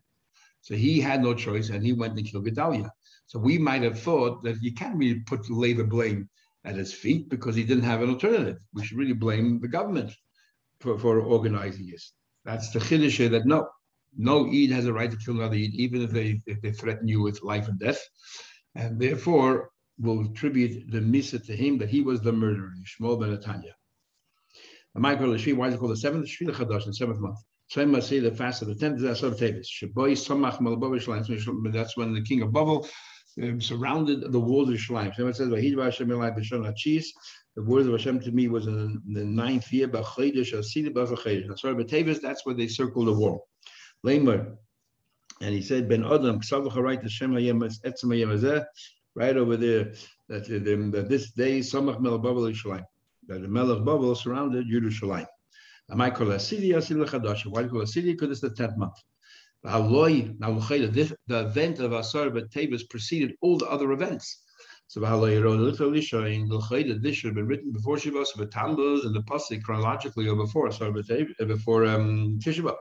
So 0.61 0.74
he 0.74 1.00
had 1.00 1.22
no 1.22 1.35
choice 1.35 1.68
and 1.68 1.87
he 1.87 1.92
went 1.92 2.18
and 2.18 2.26
killed 2.26 2.46
Gedalia. 2.46 2.90
So 3.26 3.38
we 3.38 3.59
might 3.59 3.83
have 3.83 4.00
thought 4.00 4.42
that 4.42 4.61
you 4.61 4.74
can't 4.74 4.96
really 4.96 5.20
put 5.20 5.46
the 5.46 5.85
blame 5.85 6.29
at 6.64 6.74
his 6.74 6.92
feet 6.92 7.29
because 7.29 7.55
he 7.55 7.62
didn't 7.62 7.85
have 7.85 8.03
an 8.03 8.11
alternative. 8.11 8.59
We 8.74 8.85
should 8.85 8.98
really 8.98 9.12
blame 9.12 9.61
the 9.61 9.68
government 9.68 10.11
for, 10.80 10.98
for 10.98 11.20
organizing 11.20 11.86
this. 11.86 12.12
That's 12.44 12.70
the 12.70 12.80
chiddush 12.80 13.30
that 13.30 13.46
no, 13.46 13.68
no 14.16 14.46
Eid 14.46 14.70
has 14.70 14.86
a 14.86 14.92
right 14.92 15.10
to 15.10 15.16
kill 15.16 15.36
another 15.36 15.56
Eid, 15.56 15.74
even 15.74 16.02
if 16.02 16.10
they 16.10 16.40
if 16.46 16.60
they 16.62 16.72
threaten 16.72 17.06
you 17.06 17.20
with 17.20 17.42
life 17.42 17.68
and 17.68 17.78
death. 17.78 18.00
And 18.74 18.98
therefore, 19.00 19.70
we'll 19.98 20.26
attribute 20.26 20.90
the 20.90 21.00
misa 21.00 21.44
to 21.46 21.56
him 21.56 21.78
that 21.78 21.90
he 21.90 22.00
was 22.00 22.20
the 22.20 22.32
murderer, 22.32 22.72
Shmuel 22.84 23.20
ben 23.20 23.36
Atanya. 23.36 23.72
And 24.94 25.02
Michael 25.02 25.28
Lashi, 25.28 25.54
why 25.54 25.68
is 25.68 25.74
it 25.74 25.78
called 25.78 25.92
the 25.92 25.96
seventh 25.96 26.26
Shvila 26.26 26.54
Chadash, 26.54 26.86
the 26.86 26.94
seventh 26.94 27.20
month? 27.20 27.38
So 27.68 27.82
I 27.82 27.84
must 27.84 28.08
say 28.08 28.18
the 28.18 28.32
fast 28.32 28.62
of 28.62 28.68
the 28.68 28.74
tenth 28.74 29.00
of 29.00 29.16
Samach 29.16 30.58
Malabav 30.58 31.72
That's 31.72 31.96
when 31.96 32.14
the 32.14 32.22
king 32.22 32.42
of 32.42 32.52
Babel 32.52 32.88
um, 33.40 33.60
surrounded 33.60 34.32
the 34.32 34.40
walls 34.40 34.70
of 34.70 34.74
Shalim. 34.74 35.14
Shem 35.14 35.32
says, 35.32 35.48
The 37.56 37.62
word 37.62 37.86
of 37.86 37.92
Hashem 37.92 38.20
to 38.20 38.32
me 38.32 38.48
was 38.48 38.66
in 38.66 39.02
the 39.12 39.24
ninth 39.24 39.72
year, 39.72 39.88
Asidi 39.88 40.88
B'Chodesh. 40.88 41.58
Sorry, 41.58 41.74
but 41.74 41.88
Tavis, 41.88 42.20
that's 42.20 42.46
where 42.46 42.54
they 42.54 42.68
circled 42.68 43.08
the 43.08 43.12
wall. 43.12 43.48
Lamer. 44.02 44.56
And 45.42 45.54
he 45.54 45.62
said, 45.62 45.88
Ben 45.88 46.04
Adam, 46.04 46.40
right 49.14 49.36
over 49.36 49.56
there, 49.56 49.92
that, 50.28 50.46
that 50.46 51.06
this 51.08 51.32
day, 51.32 51.58
Samach 51.60 51.98
Malabav 51.98 52.54
Shalim. 52.54 52.84
That 53.26 53.42
the 53.42 53.48
Melech 53.48 53.84
Babel 53.84 54.14
surrounded 54.14 54.66
Yerushalayim. 54.68 55.26
Am 55.90 56.00
I 56.00 56.10
call 56.10 56.30
a 56.30 56.38
city 56.38 56.72
a 56.72 56.80
city 56.80 57.00
chadash? 57.00 57.46
Why 57.46 57.62
do 57.62 57.66
you 57.66 57.72
call 57.72 57.82
a 57.82 57.86
city? 57.86 58.12
Because 58.12 58.30
it's 58.30 58.40
the 58.40 58.50
tenth 58.50 58.76
month. 58.76 58.94
Now, 59.64 59.82
the 59.82 61.16
event 61.28 61.80
of 61.80 61.92
Asar 61.92 62.30
B'Tevis 62.30 62.88
preceded 62.88 63.34
all 63.40 63.58
the 63.58 63.66
other 63.66 63.92
events. 63.92 64.44
So 64.90 65.00
literally 65.03 66.00
showing 66.00 66.48
this 66.48 67.14
should 67.14 67.29
have 67.29 67.37
been 67.37 67.46
written 67.46 67.70
before 67.70 67.96
Shiva, 67.96 68.26
so 68.26 68.44
Tammuz 68.44 69.05
and 69.05 69.14
the 69.14 69.22
Pasuk 69.22 69.62
chronologically 69.62 70.26
or 70.26 70.35
before 70.35 70.68
B'Tevis, 70.68 71.46
before 71.46 71.87
um, 71.87 72.40
Tishba. 72.42 72.74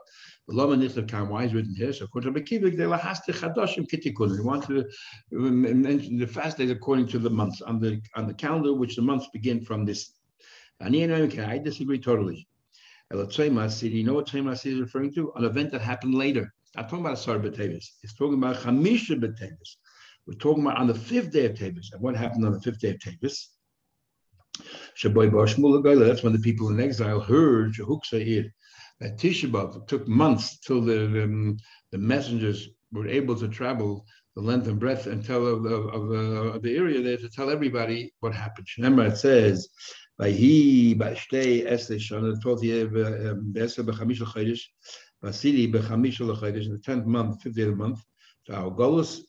The 0.48 0.56
Lama 0.56 0.76
Nitzlav 0.76 1.08
Kam, 1.08 1.30
why 1.30 1.44
is 1.44 1.54
written 1.54 1.76
here? 1.76 1.94
So 1.94 2.06
according 2.06 2.34
to 2.34 2.42
Bekivik, 2.42 2.76
they 2.76 2.90
has 2.98 3.20
to 3.22 3.32
Chadashim 3.32 3.88
Kitikun. 3.88 4.36
They 4.36 4.42
want 4.42 4.66
to 4.66 4.86
mention 5.30 6.18
the 6.18 6.26
fast 6.26 6.58
days 6.58 6.72
according 6.72 7.10
to 7.10 7.20
the 7.20 7.30
months 7.30 7.62
on 7.62 7.80
the 7.80 8.02
on 8.16 8.26
the 8.26 8.34
calendar, 8.34 8.74
which 8.74 8.96
the 8.96 9.04
months 9.04 9.28
begin 9.32 9.64
from 9.64 9.86
this. 9.86 10.14
I 10.82 10.90
disagree 10.90 12.00
totally. 12.00 12.48
You 13.12 13.18
know 13.18 14.14
what 14.16 14.26
Tzema 14.28 14.66
is 14.66 14.80
referring 14.80 15.14
to? 15.14 15.32
An 15.36 15.44
event 15.46 15.70
that 15.74 15.82
happened 15.82 16.16
later. 16.16 16.52
Not 16.76 16.90
talking 16.90 17.06
about 17.06 17.20
Asar 17.20 17.38
B'Tevis. 17.38 17.86
It's 18.02 18.16
talking 18.16 18.40
about 18.40 18.56
Chamisha 18.56 19.22
B'Tevis. 19.22 19.76
We're 20.30 20.36
talking 20.36 20.64
about 20.64 20.78
on 20.78 20.86
the 20.86 20.94
fifth 20.94 21.32
day 21.32 21.48
of 21.48 21.56
Tavis, 21.56 21.92
And 21.92 22.02
what 22.02 22.16
happened 22.16 22.46
on 22.46 22.54
the 22.54 22.62
fifth 22.62 22.82
day 22.82 22.92
of 22.92 23.00
Tevis? 23.00 23.48
That's 24.94 26.24
when 26.24 26.34
the 26.34 26.42
people 26.44 26.70
in 26.70 26.80
exile 26.80 27.20
heard 27.20 27.74
that 27.74 29.18
Tishabov 29.18 29.88
took 29.88 30.08
months 30.08 30.60
till 30.60 30.82
the, 30.82 31.08
the, 31.08 31.24
um, 31.24 31.58
the, 31.92 31.98
messengers 31.98 32.70
were 32.92 33.08
able 33.08 33.36
to 33.38 33.48
travel 33.48 34.06
the 34.36 34.44
length 34.44 34.68
and 34.68 34.80
breadth 34.80 35.08
and 35.08 35.26
tell 35.26 35.48
of, 35.48 35.66
of, 35.66 35.88
of, 35.88 36.12
uh, 36.12 36.54
of 36.54 36.62
the 36.62 36.78
area 36.78 37.02
there 37.02 37.18
to 37.18 37.30
tell 37.30 37.50
everybody 37.50 38.14
what 38.20 38.36
happened. 38.36 38.68
Remember, 38.78 39.08
it 39.08 39.18
says, 39.18 39.68
"Vahi 40.22 40.96
b'shtei 40.96 41.66
eslish 41.66 42.16
on 42.16 42.30
the 42.30 42.38
twelfth 42.40 42.64
year 42.64 42.88
b'eser 42.88 43.26
uh, 43.26 43.32
um, 43.32 43.54
b'chamish 43.88 44.22
l'chodesh, 44.22 44.62
vasili 45.24 45.72
b'chamish 45.74 46.20
l'chodesh, 46.20 46.70
the 46.70 46.78
tenth 46.78 47.08
month, 47.08 47.42
fifth 47.42 47.56
day 47.56 47.64
of 47.64 47.70
the 47.70 47.76
month." 47.76 48.00
for 48.46 48.56
our 48.56 48.72
goal 48.72 49.00
is 49.00 49.26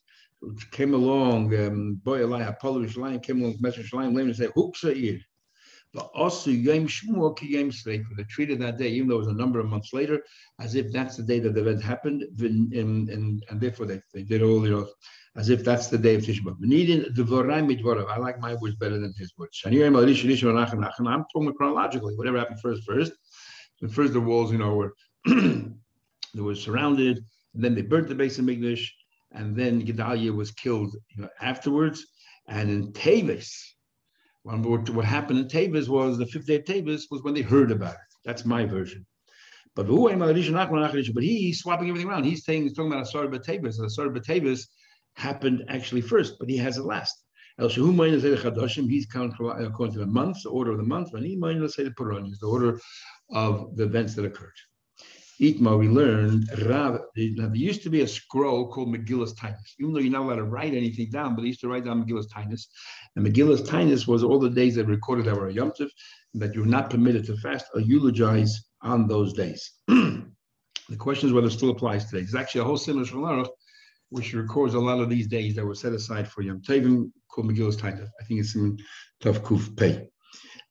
came 0.71 0.95
along, 0.95 1.55
um, 1.59 2.01
boy 2.03 2.21
Eli, 2.21 2.43
Apollo 2.43 2.85
Yerushalayim 2.85 3.23
came 3.23 3.43
along, 3.43 3.57
Messer 3.61 3.83
Yerushalayim, 3.83 4.19
and 4.21 4.37
said, 4.37 4.51
Huksa 4.51 4.95
Ir. 4.97 5.21
But 5.93 6.09
also 6.15 6.51
Yom 6.51 6.87
Shmuel 6.87 7.37
ki 7.37 7.59
Yom 7.59 7.71
Sleika. 7.71 8.05
They 8.17 8.23
treated 8.25 8.61
that 8.61 8.79
day, 8.79 8.89
even 8.89 9.09
though 9.09 9.17
it 9.17 9.27
was 9.27 9.29
a 9.29 9.33
number 9.33 9.59
of 9.59 9.67
months 9.67 9.93
later, 9.93 10.23
as 10.61 10.77
if 10.77 10.93
that's 10.93 11.17
the 11.17 11.25
day 11.25 11.41
that 11.41 11.55
the 11.55 11.61
event 11.63 11.83
happened, 11.83 12.23
and, 12.39 12.73
and, 12.73 13.45
and 13.51 13.61
therefore 13.61 13.87
they, 13.87 14.01
they 14.15 14.23
did 14.23 14.43
all, 14.43 14.65
you 14.65 14.71
know, 14.71 14.89
as 15.37 15.49
if 15.49 15.65
that's 15.65 15.89
the 15.89 15.99
day 15.99 16.15
of 16.15 16.23
Tisha 16.23 16.43
B'Av. 16.43 18.09
I 18.09 18.17
like 18.19 18.41
my 18.41 18.55
words 18.55 18.77
better 18.77 18.99
than 18.99 19.13
his 19.17 19.33
words. 19.37 19.61
And 19.65 19.75
you 19.75 19.85
I'm 19.85 19.95
talking 19.95 21.53
chronologically. 21.55 22.17
Whatever 22.17 22.39
happened 22.39 22.61
first, 22.61 22.85
first. 22.85 23.13
So 23.81 23.89
first 23.89 24.13
the 24.13 24.21
walls, 24.21 24.53
you 24.53 24.59
know, 24.59 24.75
were 24.75 24.95
they 25.27 26.41
were 26.41 26.55
surrounded. 26.55 27.25
And 27.55 27.65
then 27.65 27.75
they 27.75 27.83
burnt 27.83 28.09
the 28.09 28.15
base 28.15 28.39
of 28.39 28.45
Migdash, 28.45 28.89
and 29.33 29.57
then 29.57 29.81
Gedaliah 29.81 30.33
was 30.33 30.51
killed 30.51 30.95
you 31.15 31.23
know, 31.23 31.29
afterwards. 31.41 32.07
And 32.49 32.71
in 32.71 32.93
Tavis, 32.93 33.53
what 34.43 35.05
happened 35.05 35.39
in 35.39 35.47
Tavis 35.49 35.89
was 35.89 36.19
the 36.19 36.27
fifth 36.27 36.47
day 36.47 36.57
of 36.57 36.65
Tavis 36.65 37.03
was 37.11 37.23
when 37.23 37.35
they 37.35 37.43
heard 37.43 37.71
about 37.71 37.95
it. 37.95 38.01
That's 38.25 38.45
my 38.45 38.65
version. 38.65 39.07
But 39.77 39.87
but 39.87 40.37
he's 40.37 41.61
swapping 41.61 41.89
everything 41.89 42.09
around. 42.09 42.25
He's 42.25 42.45
saying 42.45 42.63
he's 42.63 42.75
talking 42.75 42.93
about 42.93 43.05
Asar 43.05 43.27
B'Tavis. 43.27 43.81
Asar 43.81 44.09
B'Tavis 44.09 44.67
happened 45.15 45.65
actually 45.69 46.01
first, 46.01 46.35
but 46.41 46.49
he 46.49 46.57
has 46.57 46.77
it 46.77 46.85
last. 46.85 47.23
He's 47.59 47.77
counting 49.07 49.33
according 49.33 49.91
uh, 49.91 49.93
to 49.93 49.99
the 49.99 50.07
month, 50.07 50.43
the 50.43 50.51
order 50.51 50.73
of 50.73 50.79
the 50.79 50.85
month, 50.85 51.15
and 51.15 51.25
he 51.25 51.37
Puran 51.37 52.27
is 52.27 52.39
the 52.39 52.47
order 52.47 52.81
of 53.33 53.77
the 53.77 53.85
events 53.85 54.15
that 54.15 54.25
occurred. 54.25 54.55
Itma, 55.41 55.79
we 55.79 55.89
learned 55.89 56.51
Rav. 56.67 57.01
There 57.17 57.55
used 57.55 57.83
to 57.85 57.91
be 57.91 58.03
a 58.03 58.07
scroll 58.07 58.71
called 58.71 58.95
Megillus 58.95 59.35
Tainus. 59.35 59.75
Even 59.79 59.95
though 59.95 60.01
you're 60.01 60.13
not 60.13 60.23
allowed 60.23 60.37
to 60.37 60.45
write 60.45 60.75
anything 60.75 61.11
down, 61.11 61.35
but 61.35 61.43
they 61.43 61.49
used 61.49 61.61
to 61.61 61.69
write 61.69 61.85
down 61.85 62.05
Megillus 62.05 62.27
Tainus. 62.29 62.67
And 63.17 63.27
Megillus 63.27 63.63
Tainus 63.63 64.07
was 64.07 64.23
all 64.23 64.39
the 64.39 64.51
days 64.51 64.75
that 64.75 64.87
recorded 64.87 65.25
that 65.27 65.37
were 65.37 65.49
Yom 65.49 65.73
that 66.35 66.55
you're 66.55 66.67
not 66.67 66.91
permitted 66.91 67.25
to 67.27 67.37
fast 67.39 67.67
or 67.75 67.81
eulogize 67.81 68.69
on 68.83 69.09
those 69.09 69.33
days. 69.33 69.73
the 69.87 70.97
question 70.99 71.29
is 71.29 71.33
whether 71.33 71.47
it 71.47 71.53
still 71.53 71.71
applies 71.71 72.05
today. 72.05 72.23
It's 72.23 72.35
actually 72.35 72.61
a 72.61 72.65
whole 72.65 72.77
similar 72.77 73.07
Shulchan 73.07 73.49
which 74.11 74.35
records 74.35 74.75
a 74.75 74.79
lot 74.79 75.01
of 75.01 75.09
these 75.09 75.29
days 75.29 75.55
that 75.55 75.65
were 75.65 75.75
set 75.75 75.93
aside 75.93 76.29
for 76.29 76.43
Yom 76.43 76.61
Tovim 76.61 77.11
called 77.29 77.51
Megillus 77.51 77.77
Tainus. 77.77 78.09
I 78.21 78.25
think 78.25 78.41
it's 78.41 78.57
in 78.57 78.77
Tav 79.21 79.43
Kuf 79.43 79.77
Pei. 79.77 80.09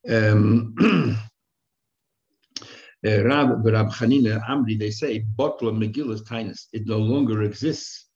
Um, 0.07 0.75
uh, 3.05 3.23
Rab, 3.23 3.65
Rab 3.65 3.89
Chanina 3.91 4.45
Amri, 4.47 4.77
they 4.77 4.91
say, 4.91 5.25
Botla 5.37 5.71
Megillus 5.71 6.21
Tainus, 6.21 6.67
it 6.73 6.85
no 6.85 6.97
longer 6.97 7.43
exists. 7.43 8.09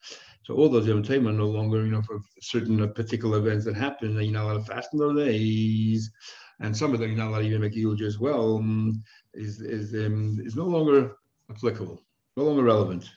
So 0.44 0.56
all 0.56 0.68
those 0.68 0.88
Yom 0.88 1.04
Tovim 1.04 1.30
are 1.30 1.34
no 1.34 1.48
longer, 1.48 1.86
you 1.86 1.92
know, 1.92 2.02
for 2.02 2.20
certain 2.42 2.92
particular 2.94 3.38
events 3.38 3.64
that 3.66 3.76
happen, 3.76 4.22
you're 4.22 4.34
not 4.34 4.44
allowed 4.44 4.66
to 4.66 4.74
fast 4.74 4.90
in 4.92 5.00
those 5.00 5.18
days. 5.18 6.12
And 6.60 6.76
some 6.76 6.94
of 6.94 7.00
them 7.00 7.10
you're 7.10 7.18
not 7.18 7.30
allowed 7.30 7.40
to 7.40 7.46
even 7.46 7.62
make 7.62 7.76
eulogy 7.76 8.06
as 8.06 8.20
well, 8.20 8.58
um, 8.58 9.02
is, 9.34 9.62
is, 9.62 9.94
um, 9.94 10.42
is 10.44 10.56
no 10.56 10.66
longer 10.66 11.16
applicable, 11.50 12.02
no 12.36 12.44
longer 12.44 12.64
relevant. 12.64 13.10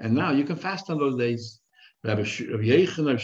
And 0.00 0.14
now 0.14 0.32
you 0.32 0.42
can 0.44 0.56
fast 0.56 0.90
on 0.90 0.98
those 0.98 1.16
days. 1.16 1.60
Rabbi 2.04 2.22
Yechon, 2.22 3.06
Rabbi 3.06 3.20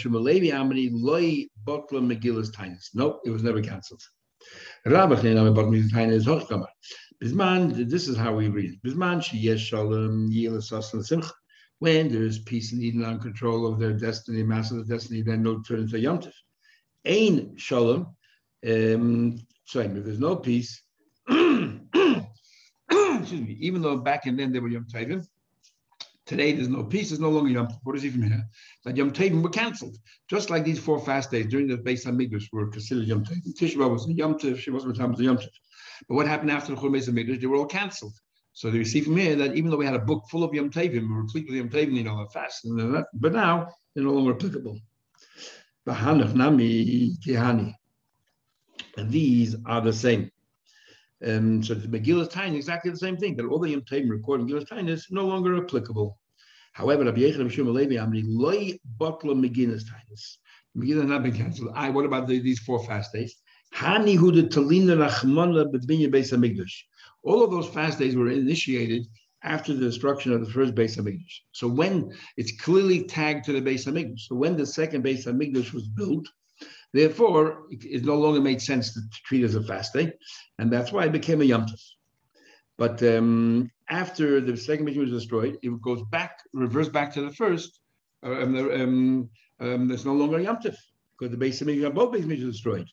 Amri, 0.57 0.90
Loi 0.92 1.46
Botla 1.66 2.00
Megillus 2.00 2.52
Tainus. 2.52 2.90
No, 2.94 3.18
it 3.24 3.31
was 3.31 3.42
never 3.42 3.61
cancelled. 3.61 4.02
Rabbi 4.87 5.16
Chinam 5.16 5.52
Botla 5.52 5.72
Megillus 5.72 5.90
Tainus 5.90 6.24
Hochkamar. 6.24 6.68
Bisman, 7.22 7.88
this 7.90 8.07
is 8.07 8.16
how 8.16 8.35
we 8.35 8.48
read. 8.48 8.81
Bisman 8.83 9.20
Sheyesh 9.20 9.59
Shalom 9.59 10.31
Yilas. 10.31 11.33
When 11.81 12.12
there's 12.12 12.40
peace 12.40 12.72
and 12.72 12.83
Eden 12.83 13.04
on 13.04 13.20
control 13.20 13.66
of 13.66 13.78
their 13.78 13.92
destiny, 13.92 14.42
master 14.42 14.78
of 14.78 14.88
destiny, 14.88 15.22
then 15.22 15.42
no 15.42 15.61
turn 15.61 15.81
into 15.81 15.98
Yom 15.98 16.18
Tov. 16.20 16.33
Ain 17.04 17.57
Shalom. 17.57 18.14
Um, 18.66 19.38
sorry, 19.64 19.87
if 19.87 20.04
there's 20.04 20.18
no 20.18 20.37
peace, 20.37 20.83
excuse 21.28 21.81
me, 23.33 23.57
even 23.61 23.83
though 23.83 23.98
back 23.98 24.26
in 24.26 24.37
then 24.37 24.52
they 24.52 24.61
were 24.61 24.68
Yom 24.68 24.87
Tovim, 24.92 25.26
Today 26.28 26.52
there's 26.52 26.68
no 26.68 26.85
peace, 26.85 27.09
there's 27.09 27.20
no 27.20 27.31
longer 27.31 27.50
Yom 27.50 27.68
Tov. 27.68 27.78
What 27.85 27.96
is 27.96 28.04
even 28.04 28.22
here? 28.22 28.44
That 28.85 28.98
Yom 28.98 29.12
Tovim 29.12 29.42
were 29.42 29.48
cancelled. 29.48 29.96
Just 30.28 30.50
like 30.50 30.62
these 30.62 30.78
four 30.78 31.00
fast 31.00 31.31
days 31.31 31.46
during 31.46 31.66
the 31.66 31.78
Beis 31.78 32.04
Hamikdash 32.04 32.52
were 32.52 32.68
considered 32.68 33.07
Yom 33.09 33.24
Tov. 33.24 33.38
Tishba 33.59 33.90
was 33.90 34.07
a 34.07 34.12
Yom 34.12 34.35
Tov, 34.35 34.57
Shavuos 34.57 34.85
was 34.87 34.98
a 34.98 35.24
Yom 35.24 35.38
Tov. 35.38 35.48
But 36.08 36.14
what 36.14 36.26
happened 36.26 36.50
after 36.50 36.74
the 36.74 36.80
Beis 36.80 37.08
Hamikdash? 37.08 37.40
They 37.40 37.46
were 37.46 37.56
all 37.56 37.66
cancelled. 37.66 38.14
So 38.52 38.68
you 38.68 38.84
see 38.84 39.00
from 39.00 39.16
here 39.16 39.37
that 39.37 39.56
even 39.56 39.70
though 39.70 39.76
we 39.76 39.87
had 39.87 39.94
a 39.94 40.00
book 40.00 40.24
full 40.30 40.42
of 40.42 40.52
Yom 40.52 40.70
were 40.70 41.22
replete 41.22 41.46
with 41.46 41.56
Yom 41.56 41.68
Tevim, 41.68 41.94
you 41.94 42.02
know, 42.04 42.26
fast, 42.32 42.66
but 43.14 43.32
now 43.32 43.68
they're 43.94 44.04
no 44.04 44.12
longer 44.12 44.34
applicable. 44.34 44.80
And 48.96 49.11
these 49.11 49.56
are 49.64 49.80
the 49.80 49.92
same. 49.92 50.30
Um, 51.24 51.62
so 51.62 51.74
the 51.74 51.87
Megillus 51.88 52.30
Tain 52.30 52.54
exactly 52.54 52.90
the 52.90 52.96
same 52.96 53.16
thing, 53.16 53.37
that 53.37 53.46
all 53.46 53.58
the 53.58 53.70
Yom 53.70 53.82
Tevim 53.82 54.11
recorded 54.11 54.48
in 54.48 54.54
Megillus 54.54 54.68
Tain 54.68 54.88
is 54.88 55.06
no 55.11 55.24
longer 55.26 55.56
applicable. 55.62 56.18
However, 56.72 57.04
Rabbi 57.04 57.20
Yechon 57.20 57.38
Rabbi 57.38 57.50
Shimon 57.50 57.74
Levi 57.74 57.94
Amri 57.94 58.22
loy 58.26 58.78
botla 58.98 59.34
Megillus 59.34 59.84
Tainis. 59.84 60.38
Megillus 60.76 61.06
not 61.06 61.22
been 61.22 61.32
cancelled. 61.32 61.70
I. 61.74 61.90
What 61.90 62.04
about 62.04 62.26
the, 62.28 62.40
these 62.40 62.61
four 62.61 62.84
fast 62.84 63.12
days? 63.12 63.37
All 67.22 67.42
of 67.42 67.50
those 67.50 67.68
fast 67.68 67.98
days 67.98 68.16
were 68.16 68.31
initiated 68.31 69.07
after 69.42 69.72
the 69.72 69.81
destruction 69.81 70.33
of 70.33 70.44
the 70.44 70.50
first 70.50 70.74
Beis 70.74 70.96
Hamikdash. 70.96 71.40
So 71.52 71.68
when 71.68 72.12
it's 72.37 72.61
clearly 72.61 73.04
tagged 73.04 73.44
to 73.44 73.52
the 73.52 73.62
Beis 73.62 73.87
Hamikdash, 73.87 74.20
so 74.20 74.35
when 74.35 74.57
the 74.57 74.66
second 74.66 75.04
Beis 75.04 75.26
Hamikdash 75.26 75.72
was 75.72 75.87
built, 75.88 76.26
therefore 76.92 77.66
it, 77.70 77.85
it, 77.85 78.04
no 78.04 78.16
longer 78.16 78.40
made 78.40 78.61
sense 78.61 78.94
to 78.94 79.00
treat 79.24 79.42
it 79.42 79.46
as 79.46 79.54
a 79.54 79.62
fast 79.62 79.92
day, 79.94 80.12
and 80.59 80.72
that's 80.72 80.90
why 80.90 81.04
it 81.04 81.12
became 81.12 81.40
a 81.40 81.44
Yom 81.44 81.66
Tov. 81.66 81.81
But 82.76 83.02
um, 83.02 83.70
after 83.88 84.40
the 84.40 84.57
second 84.57 84.87
Beis 84.87 84.96
was 84.96 85.11
destroyed, 85.11 85.59
it 85.62 85.83
goes 85.83 86.02
back, 86.11 86.40
reverse 86.52 86.88
back 86.88 87.12
to 87.14 87.20
the 87.20 87.33
first. 87.33 87.81
Uh, 88.24 88.42
um, 88.42 88.57
um, 88.57 89.31
um, 89.61 89.88
there's 89.88 90.04
no 90.04 90.14
longer 90.14 90.38
a 90.38 90.42
Yom 90.42 90.57
Tov 90.57 90.76
because 91.18 91.37
the 91.37 91.44
Beis 91.44 91.62
Hamikdash, 91.62 91.94
both 91.94 92.12
Beis 92.12 92.24
Hamikdash 92.24 92.50
destroyed. 92.52 92.88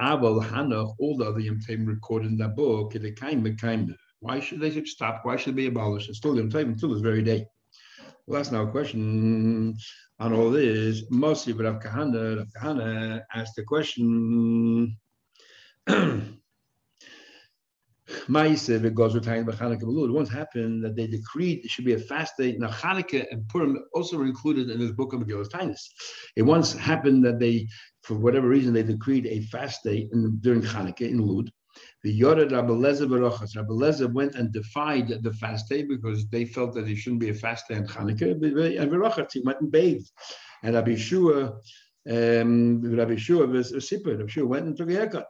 Aval 0.00 0.42
Hanoch, 0.42 0.94
all 0.98 1.16
the 1.16 1.26
other 1.26 1.40
Yom 1.40 1.60
recorded 1.86 2.30
in 2.30 2.38
that 2.38 2.56
book, 2.56 2.94
why 4.20 4.40
should 4.40 4.60
they 4.60 4.84
stop? 4.84 5.20
Why 5.24 5.36
should 5.36 5.54
they 5.54 5.62
be 5.62 5.66
abolished? 5.66 6.08
It's 6.08 6.18
still 6.18 6.36
Yom 6.36 6.50
Tovim 6.50 6.72
until 6.72 6.90
this 6.92 7.00
very 7.00 7.22
day. 7.22 7.46
Well, 8.26 8.38
that's 8.38 8.52
now 8.52 8.62
a 8.62 8.70
question 8.70 9.76
on 10.18 10.32
all 10.32 10.50
this. 10.50 11.04
Mostly, 11.10 11.52
but 11.52 11.64
Rav 11.64 11.80
Kahana, 11.82 12.38
Rav 12.38 12.48
Kahana 12.56 13.22
asked 13.34 13.56
the 13.56 13.64
question. 13.64 14.96
It 18.10 20.12
once 20.12 20.28
happened 20.28 20.84
that 20.84 20.96
they 20.96 21.06
decreed 21.06 21.64
it 21.64 21.70
should 21.70 21.84
be 21.84 21.92
a 21.92 21.98
fast 21.98 22.36
day. 22.36 22.56
Now 22.56 22.68
Hanukkah 22.68 23.26
and 23.30 23.48
Purim 23.48 23.78
also 23.94 24.18
were 24.18 24.26
included 24.26 24.70
in 24.70 24.80
this 24.80 24.90
book 24.90 25.12
of 25.12 25.20
Megillah 25.20 25.48
Tainus. 25.48 25.80
It 26.36 26.42
once 26.42 26.72
happened 26.72 27.24
that 27.24 27.38
they, 27.38 27.68
for 28.02 28.18
whatever 28.18 28.48
reason, 28.48 28.72
they 28.72 28.82
decreed 28.82 29.26
a 29.26 29.42
fast 29.42 29.84
day 29.84 30.08
in, 30.12 30.38
during 30.40 30.62
Hanukkah 30.62 31.08
in 31.08 31.18
Lud. 31.18 31.52
The 32.02 32.12
Yored 32.12 32.50
Rabbi 32.50 32.72
Lezer 32.72 33.06
Baruchas. 33.06 33.56
Rabbi 33.56 34.12
went 34.12 34.34
and 34.34 34.52
defied 34.52 35.22
the 35.22 35.32
fast 35.34 35.68
day 35.68 35.84
because 35.84 36.26
they 36.28 36.44
felt 36.44 36.74
that 36.74 36.88
it 36.88 36.96
shouldn't 36.96 37.20
be 37.20 37.30
a 37.30 37.34
fast 37.34 37.68
day 37.68 37.76
in 37.76 37.86
Hanukkah. 37.86 38.32
And 38.32 38.90
Baruchas, 38.90 39.32
he 39.32 39.42
went 39.44 39.60
and 39.60 39.70
bathed. 39.70 40.10
And 40.62 40.74
Rabbi 40.74 40.96
Shua, 40.96 41.58
um, 42.10 42.82
Rabbi 42.82 43.16
Shua 43.16 43.46
was 43.46 43.72
a 43.72 43.76
sipper. 43.76 44.18
Rabbi 44.18 44.30
Shua 44.30 44.46
went 44.46 44.66
and 44.66 44.76
took 44.76 44.90
a 44.90 44.94
haircut 44.94 45.26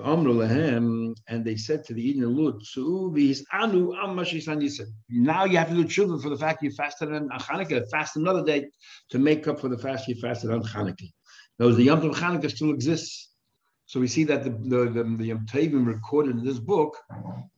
and 0.00 1.44
they 1.44 1.56
said 1.56 1.84
to 1.84 1.94
the 1.94 2.08
Eden 2.08 2.36
Lut, 2.36 2.62
now 5.10 5.44
you 5.44 5.56
have 5.58 5.68
to 5.68 5.74
do 5.74 5.84
children 5.84 6.20
for 6.20 6.28
the 6.28 6.36
fact 6.36 6.62
you 6.62 6.70
fasted 6.70 7.12
on 7.12 7.28
Hanukkah, 7.28 7.88
fast 7.90 8.16
another 8.16 8.44
day 8.44 8.68
to 9.10 9.18
make 9.18 9.48
up 9.48 9.60
for 9.60 9.68
the 9.68 9.78
fast 9.78 10.06
you 10.06 10.14
fasted 10.14 10.50
on 10.50 10.62
Hanukkah. 10.62 11.10
Now, 11.58 11.70
the 11.70 11.82
Yom 11.82 12.00
Tov 12.00 12.14
Hanukkah 12.14 12.50
still 12.50 12.70
exists. 12.70 13.30
So 13.86 13.98
we 13.98 14.06
see 14.06 14.22
that 14.24 14.44
the, 14.44 14.50
the, 14.50 14.90
the, 14.90 15.16
the 15.16 15.26
Yom 15.26 15.46
Tovim 15.46 15.86
recorded 15.86 16.36
in 16.36 16.44
this 16.44 16.58
book 16.60 16.96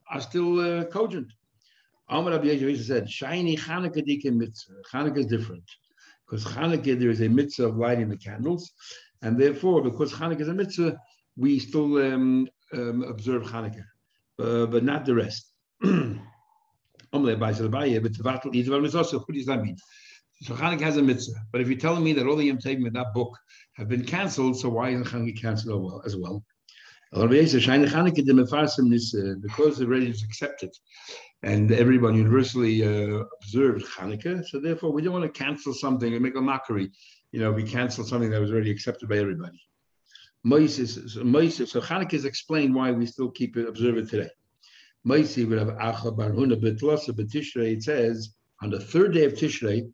are 0.09 0.21
still 0.21 0.59
uh, 0.59 0.85
cogent. 0.85 1.27
Amar 2.09 2.31
Rabbi 2.31 2.75
said, 2.75 3.09
shiny 3.09 3.55
Hanukkah 3.55 4.03
dikim 4.03 4.37
mitzvah. 4.37 4.81
Hanukkah 4.91 5.19
is 5.19 5.27
different. 5.27 5.63
Because 6.25 6.43
Hanukkah, 6.45 6.99
there 6.99 7.09
is 7.09 7.21
a 7.21 7.29
mitzvah 7.29 7.67
of 7.67 7.77
lighting 7.77 8.09
the 8.09 8.17
candles. 8.17 8.71
And 9.21 9.39
therefore, 9.39 9.83
because 9.83 10.11
Hanukkah 10.11 10.41
is 10.41 10.47
a 10.47 10.53
mitzvah, 10.53 10.97
we 11.37 11.59
still 11.59 11.97
um, 11.97 12.47
um, 12.73 13.03
observe 13.03 13.43
Hanukkah, 13.43 13.85
uh, 14.39 14.65
but 14.65 14.83
not 14.83 15.05
the 15.05 15.15
rest. 15.15 15.51
What 15.81 17.25
does 17.25 17.39
that 19.45 19.61
mean? 19.63 19.77
So 20.43 20.55
Hanukkah 20.55 20.81
has 20.81 20.97
a 20.97 21.03
mitzvah, 21.03 21.39
but 21.51 21.61
if 21.61 21.67
you're 21.67 21.77
telling 21.77 22.03
me 22.03 22.13
that 22.13 22.25
all 22.25 22.35
the 22.35 22.45
Yom 22.45 22.57
Tovim 22.57 22.87
in 22.87 22.93
that 22.93 23.13
book 23.13 23.37
have 23.73 23.87
been 23.87 24.03
cancelled, 24.03 24.59
so 24.59 24.69
why 24.69 24.89
isn't 24.89 25.05
Hanukkah 25.05 25.39
cancelled 25.39 26.01
as 26.05 26.15
well? 26.15 26.43
Because 27.13 27.41
the 29.77 29.85
religion 29.87 30.11
is 30.11 30.23
accepted 30.23 30.71
and 31.43 31.71
everyone 31.71 32.15
universally 32.15 32.83
uh, 32.83 33.23
observed 33.41 33.85
Hanukkah, 33.85 34.45
so 34.45 34.59
therefore 34.59 34.91
we 34.91 35.01
don't 35.01 35.13
want 35.13 35.25
to 35.25 35.43
cancel 35.43 35.73
something 35.73 36.13
and 36.13 36.21
make 36.21 36.35
a 36.35 36.41
mockery. 36.41 36.91
You 37.31 37.39
know, 37.39 37.51
we 37.51 37.63
cancel 37.63 38.03
something 38.05 38.29
that 38.29 38.39
was 38.39 38.51
already 38.51 38.71
accepted 38.71 39.09
by 39.09 39.17
everybody. 39.17 39.59
Moses, 40.43 41.17
Moses, 41.17 41.71
so 41.71 41.81
Hanukkah 41.81 42.13
is 42.13 42.25
explained 42.25 42.73
why 42.73 42.91
we 42.91 43.05
still 43.05 43.29
keep 43.29 43.57
it, 43.57 43.67
observe 43.67 43.97
it 43.97 44.09
today. 44.09 44.29
Moses, 45.03 45.45
we 45.45 45.57
have 45.57 45.69
Acha 45.69 46.15
Barhuna 46.15 46.59
Betlasa 46.59 47.09
Betishrei, 47.09 47.73
it 47.73 47.83
says, 47.83 48.33
on 48.61 48.69
the 48.69 48.79
third 48.79 49.13
day 49.13 49.25
of 49.25 49.33
Tishrei, 49.33 49.91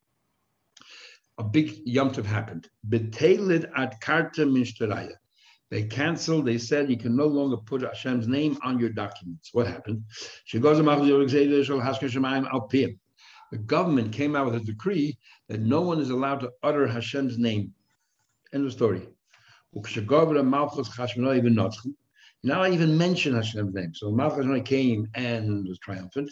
a 1.37 1.43
big 1.43 1.79
Yom 1.85 2.11
Tov 2.11 2.25
happened. 2.25 2.69
Betelid 2.89 3.69
at 3.75 3.99
Karta 4.01 4.45
Mishtaraya. 4.45 5.13
They 5.69 5.83
canceled, 5.83 6.45
they 6.45 6.57
said 6.57 6.89
you 6.89 6.97
can 6.97 7.15
no 7.15 7.27
longer 7.27 7.57
put 7.57 7.81
Hashem's 7.81 8.27
name 8.27 8.57
on 8.63 8.79
your 8.79 8.89
documents. 8.89 9.49
What 9.53 9.67
happened? 9.67 10.03
she 10.45 10.59
goes 10.59 10.77
The 10.77 10.83
government 13.65 14.13
came 14.13 14.35
out 14.35 14.45
with 14.45 14.55
a 14.55 14.65
decree 14.65 15.17
that 15.49 15.59
no 15.59 15.81
one 15.81 15.99
is 15.99 16.09
allowed 16.09 16.39
to 16.39 16.51
utter 16.63 16.87
Hashem's 16.87 17.37
name. 17.37 17.73
End 18.53 18.65
of 18.65 18.71
story. 18.71 19.07
Now 22.43 22.61
I 22.61 22.69
even 22.69 22.97
mention 22.97 23.35
Hashem's 23.35 23.73
name. 23.73 23.93
So 23.95 24.11
Malchus 24.11 24.67
came 24.67 25.07
and 25.15 25.67
was 25.67 25.79
triumphant. 25.79 26.31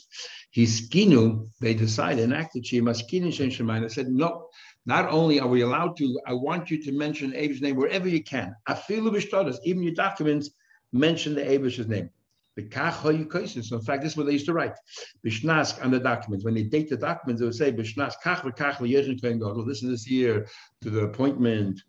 His 0.52 0.82
skinu, 0.82 1.50
they 1.60 1.74
decided, 1.74 2.24
enacted 2.24 2.66
Shema 2.66 2.92
skinu 2.92 3.34
Shem 3.34 3.50
Shemayim. 3.50 3.82
They 3.82 3.90
said, 3.90 4.10
no, 4.10 4.48
not 4.86 5.10
only 5.10 5.40
are 5.40 5.48
we 5.48 5.62
allowed 5.62 5.98
to, 5.98 6.20
I 6.28 6.34
want 6.34 6.70
you 6.70 6.82
to 6.84 6.92
mention 6.92 7.34
Abish's 7.34 7.62
name 7.62 7.76
wherever 7.76 8.08
you 8.08 8.24
can. 8.24 8.56
Even 8.90 9.84
your 9.84 9.94
documents 9.94 10.52
mention 10.94 11.34
the 11.34 11.42
Abish's 11.42 11.88
name. 11.88 12.10
The 12.56 13.62
So 13.62 13.76
in 13.76 13.82
fact, 13.82 14.02
this 14.02 14.14
is 14.14 14.18
what 14.18 14.28
they 14.28 14.32
used 14.32 14.46
to 14.46 14.54
write. 14.54 14.76
Bishnask 15.26 15.84
on 15.84 15.92
the 15.92 16.00
documents. 16.00 16.46
When 16.46 16.54
they 16.54 16.64
date 16.64 16.90
the 16.90 16.96
documents, 16.96 17.42
they 17.42 17.46
would 17.46 17.56
say 17.56 17.74
Bishnas 17.74 18.14
kach 18.24 18.42
v'kach 18.42 18.76
liyechin. 18.76 19.68
This 19.68 19.84
is 19.84 19.90
this 19.90 20.10
year 20.10 20.48
to 20.82 20.90
the 20.90 21.02
appointment 21.02 21.82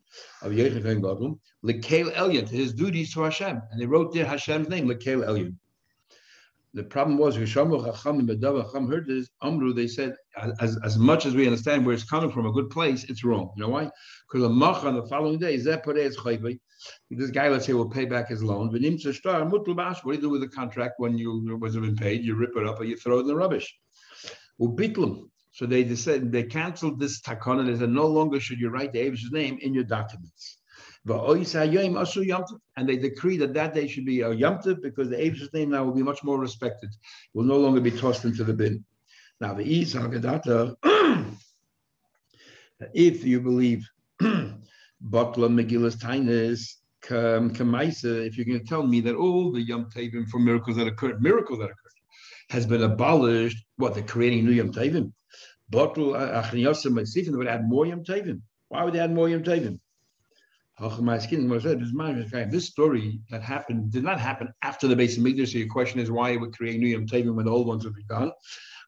of 0.42 0.52
Yechin 0.52 1.02
kohen. 1.02 1.38
Lekel 1.64 2.12
Elyon 2.14 2.48
to 2.48 2.54
his 2.54 2.72
duties 2.72 3.12
to 3.14 3.22
Hashem, 3.22 3.60
and 3.70 3.80
they 3.80 3.86
wrote 3.86 4.12
there 4.12 4.26
Hashem's 4.26 4.68
name 4.68 4.88
Lekel 4.88 5.24
Elyon. 5.26 5.56
The 6.76 6.84
problem 6.84 7.16
was 7.16 7.38
Hishamu 7.38 7.82
Chacham 7.86 8.18
and 8.20 8.88
heard 8.90 9.06
this 9.06 9.30
Amru. 9.42 9.72
They 9.72 9.86
said 9.86 10.14
as, 10.60 10.78
as 10.84 10.98
much 10.98 11.24
as 11.24 11.34
we 11.34 11.46
understand 11.46 11.86
where 11.86 11.94
it's 11.94 12.04
coming 12.04 12.30
from, 12.30 12.44
a 12.44 12.52
good 12.52 12.68
place, 12.68 13.04
it's 13.04 13.24
wrong. 13.24 13.50
You 13.56 13.62
know 13.62 13.70
why? 13.70 13.90
Because 14.28 14.42
the 14.42 14.50
Mach 14.50 14.84
on 14.84 14.94
the 14.94 15.06
following 15.06 15.38
day, 15.38 15.56
this 15.56 17.30
guy, 17.30 17.48
let's 17.48 17.64
say, 17.64 17.72
will 17.72 17.88
pay 17.88 18.04
back 18.04 18.28
his 18.28 18.42
loan. 18.42 18.70
What 18.70 18.78
do 18.78 18.86
you 18.86 20.20
do 20.20 20.28
with 20.28 20.42
the 20.42 20.48
contract 20.54 20.94
when 20.98 21.16
you 21.16 21.58
wasn't 21.58 21.86
been 21.86 21.96
paid? 21.96 22.22
You 22.22 22.34
rip 22.34 22.54
it 22.54 22.66
up 22.66 22.78
or 22.78 22.84
you 22.84 22.98
throw 22.98 23.16
it 23.16 23.20
in 23.22 23.28
the 23.28 23.36
rubbish. 23.36 23.74
So 25.56 25.64
they 25.64 25.84
decided 25.84 26.30
they 26.30 26.42
canceled 26.42 27.00
this 27.00 27.22
takana. 27.22 27.64
They 27.64 27.78
said 27.78 27.88
no 27.88 28.06
longer 28.06 28.38
should 28.38 28.60
you 28.60 28.68
write 28.68 28.92
the 28.92 29.00
Abish's 29.00 29.32
name 29.32 29.56
in 29.62 29.72
your 29.72 29.84
documents. 29.84 30.58
And 31.08 32.86
they 32.86 32.96
decree 32.98 33.38
that 33.38 33.54
that 33.54 33.72
day 33.72 33.88
should 33.88 34.04
be 34.04 34.20
a 34.20 34.28
yomtiv 34.28 34.82
because 34.82 35.08
the 35.08 35.18
Abish's 35.18 35.50
name 35.54 35.70
now 35.70 35.82
will 35.84 35.94
be 35.94 36.02
much 36.02 36.22
more 36.22 36.38
respected. 36.38 36.90
It 36.90 36.98
will 37.32 37.44
no 37.44 37.56
longer 37.56 37.80
be 37.80 37.90
tossed 37.90 38.26
into 38.26 38.44
the 38.44 38.52
bin. 38.52 38.84
Now 39.40 39.54
the 39.54 39.64
Is 39.64 39.94
if 42.92 43.24
you 43.24 43.40
believe 43.40 43.88
Butler 45.00 45.48
Megillus 45.48 45.96
Tainus 45.96 46.74
Kamaisa, 47.02 48.26
if 48.26 48.36
you're 48.36 48.44
going 48.44 48.60
to 48.60 48.66
tell 48.66 48.86
me 48.86 49.00
that 49.00 49.14
all 49.14 49.52
the 49.52 49.62
Yom 49.62 49.88
for 50.30 50.38
miracles 50.38 50.76
that 50.76 50.86
occurred, 50.86 51.22
miracles 51.22 51.60
that 51.60 51.70
occurred, 51.70 51.76
has 52.50 52.66
been 52.66 52.82
abolished, 52.82 53.64
what 53.76 53.94
they're 53.94 54.02
creating 54.02 54.44
new 54.44 54.52
Yom. 54.52 54.70
Bottle 55.68 56.12
Achniyosem 56.12 56.96
uh, 56.96 57.00
uh, 57.00 57.02
Mesifin 57.02 57.36
would 57.36 57.46
add 57.46 57.68
more 57.68 57.86
Yom 57.86 58.04
Tavim. 58.04 58.40
Why 58.68 58.84
would 58.84 58.94
they 58.94 59.00
add 59.00 59.12
more 59.12 59.28
Yom 59.28 59.42
Tavim? 59.42 59.80
This 62.50 62.66
story 62.66 63.20
that 63.30 63.42
happened 63.42 63.90
did 63.92 64.04
not 64.04 64.20
happen 64.20 64.52
after 64.62 64.86
the 64.86 64.96
base 64.96 65.16
of. 65.16 65.24
So 65.24 65.58
your 65.58 65.68
question 65.68 66.00
is 66.00 66.10
why 66.10 66.36
would 66.36 66.56
create 66.56 66.78
new 66.78 66.88
Yom 66.88 67.06
Tavim 67.06 67.34
when 67.34 67.46
the 67.46 67.50
old 67.50 67.66
ones 67.66 67.84
would 67.84 67.94
be 67.94 68.04
gone? 68.04 68.32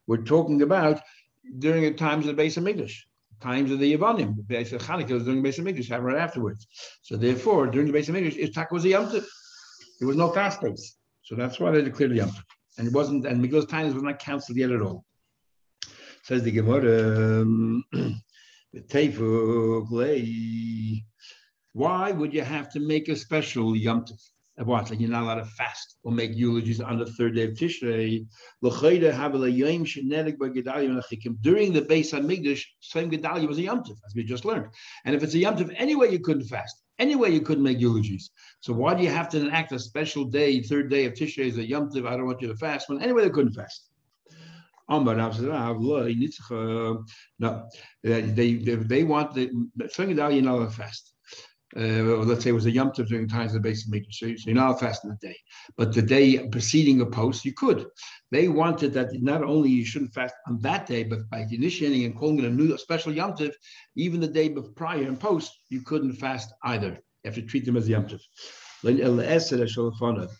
We're 0.06 0.18
talking 0.18 0.62
about 0.62 1.00
during 1.58 1.82
the 1.82 1.94
times 1.94 2.26
of 2.26 2.28
the 2.28 2.42
base 2.42 2.56
of 2.56 2.64
Mikdash 2.64 2.94
times 3.40 3.70
of 3.70 3.78
the 3.78 3.96
Yavanim. 3.96 4.36
The 4.36 4.42
base 4.42 4.72
of 4.72 4.80
was 4.80 5.24
during 5.24 5.36
the 5.36 5.42
base 5.42 5.58
of 5.58 5.64
Mikdash, 5.64 5.88
happened 5.88 6.06
right 6.06 6.18
afterwards. 6.18 6.66
So 7.02 7.16
therefore, 7.16 7.68
during 7.68 7.86
the 7.86 7.92
base 7.92 8.08
of 8.08 8.16
Mikdash, 8.16 8.36
Itzhak 8.36 8.72
was 8.72 8.84
a 8.84 8.90
Yom 8.90 9.10
There 9.10 10.08
was 10.08 10.16
no 10.16 10.30
fast 10.32 10.60
days. 10.60 10.96
So 11.22 11.36
that's 11.36 11.60
why 11.60 11.70
they 11.70 11.82
declared 11.82 12.10
the 12.10 12.16
Yom 12.16 12.32
and 12.78 12.86
it 12.86 12.94
wasn't, 12.94 13.26
and 13.26 13.44
Megillah's 13.44 13.66
times 13.66 13.92
was 13.92 14.02
not 14.02 14.18
canceled 14.18 14.56
yet 14.56 14.70
at 14.70 14.80
all. 14.80 15.04
Says 16.28 16.42
the 16.42 16.50
Gemara, 16.50 17.40
um, 17.40 17.82
why 21.72 22.10
would 22.10 22.34
you 22.34 22.42
have 22.42 22.70
to 22.72 22.80
make 22.80 23.08
a 23.08 23.16
special 23.16 23.74
Yom 23.74 24.04
Tov? 24.04 24.20
What? 24.66 24.90
Like 24.90 25.00
you're 25.00 25.08
not 25.08 25.22
allowed 25.22 25.36
to 25.36 25.46
fast 25.46 25.96
or 26.02 26.12
make 26.12 26.34
eulogies 26.34 26.82
on 26.82 26.98
the 26.98 27.06
third 27.06 27.34
day 27.34 27.44
of 27.44 27.52
Tishrei. 27.52 28.26
During 31.40 31.72
the 31.72 31.86
base 31.88 32.12
on 32.12 32.22
Migdash, 32.24 32.64
same 32.80 33.10
Gedalia 33.10 33.48
was 33.48 33.56
a 33.56 33.62
Yom 33.62 33.82
Tov, 33.82 33.96
as 34.06 34.14
we 34.14 34.22
just 34.22 34.44
learned. 34.44 34.66
And 35.06 35.16
if 35.16 35.22
it's 35.22 35.32
a 35.32 35.38
Yom 35.38 35.56
Tov, 35.56 35.74
anyway, 35.78 36.12
you 36.12 36.18
couldn't 36.18 36.44
fast. 36.44 36.82
Anyway, 36.98 37.30
you 37.30 37.40
couldn't 37.40 37.64
make 37.64 37.80
eulogies. 37.80 38.32
So 38.60 38.74
why 38.74 38.92
do 38.92 39.02
you 39.02 39.08
have 39.08 39.30
to 39.30 39.40
enact 39.40 39.72
a 39.72 39.78
special 39.78 40.26
day, 40.26 40.60
third 40.60 40.90
day 40.90 41.06
of 41.06 41.14
Tishrei 41.14 41.46
is 41.46 41.56
a 41.56 41.66
Yom 41.66 41.88
Tov, 41.88 42.06
I 42.06 42.18
don't 42.18 42.26
want 42.26 42.42
you 42.42 42.48
to 42.48 42.56
fast, 42.56 42.90
when 42.90 43.02
anyway 43.02 43.22
they 43.22 43.30
couldn't 43.30 43.54
fast? 43.54 43.88
No, 47.38 47.68
they, 48.02 48.20
they, 48.22 48.54
they 48.54 49.04
want 49.04 49.34
the, 49.34 49.50
you're 49.98 50.16
not 50.16 50.32
allowed 50.32 50.74
fast 50.74 51.14
uh, 51.76 51.80
let's 52.24 52.44
say 52.44 52.50
it 52.50 52.54
was 52.54 52.66
a 52.66 52.70
Yom 52.70 52.90
Tov 52.90 53.08
during 53.08 53.28
times 53.28 53.54
of 53.54 53.62
the 53.62 53.68
basic 53.68 53.90
meeting. 53.90 54.10
So, 54.10 54.26
you're 54.26 54.54
not 54.54 54.80
fasting 54.80 55.10
the 55.10 55.28
day, 55.28 55.36
but 55.76 55.92
the 55.92 56.02
day 56.02 56.48
preceding 56.48 57.00
a 57.02 57.06
post, 57.06 57.44
you 57.44 57.52
could. 57.52 57.86
They 58.30 58.48
wanted 58.48 58.94
that 58.94 59.08
not 59.20 59.42
only 59.42 59.68
you 59.70 59.84
shouldn't 59.84 60.14
fast 60.14 60.34
on 60.46 60.60
that 60.60 60.86
day, 60.86 61.02
but 61.04 61.28
by 61.30 61.46
initiating 61.50 62.04
and 62.04 62.16
calling 62.16 62.38
it 62.38 62.44
a 62.46 62.50
new 62.50 62.74
a 62.74 62.78
special 62.78 63.12
Yom 63.12 63.32
Tov, 63.32 63.52
even 63.96 64.20
the 64.20 64.28
day 64.28 64.48
prior 64.76 65.02
and 65.02 65.20
post, 65.20 65.52
you 65.68 65.82
couldn't 65.82 66.14
fast 66.14 66.52
either. 66.64 66.98
You 67.24 67.26
have 67.26 67.34
to 67.34 67.42
treat 67.42 67.66
them 67.66 67.76
as 67.76 67.88
Yom 67.88 68.06
Tov. 68.06 68.20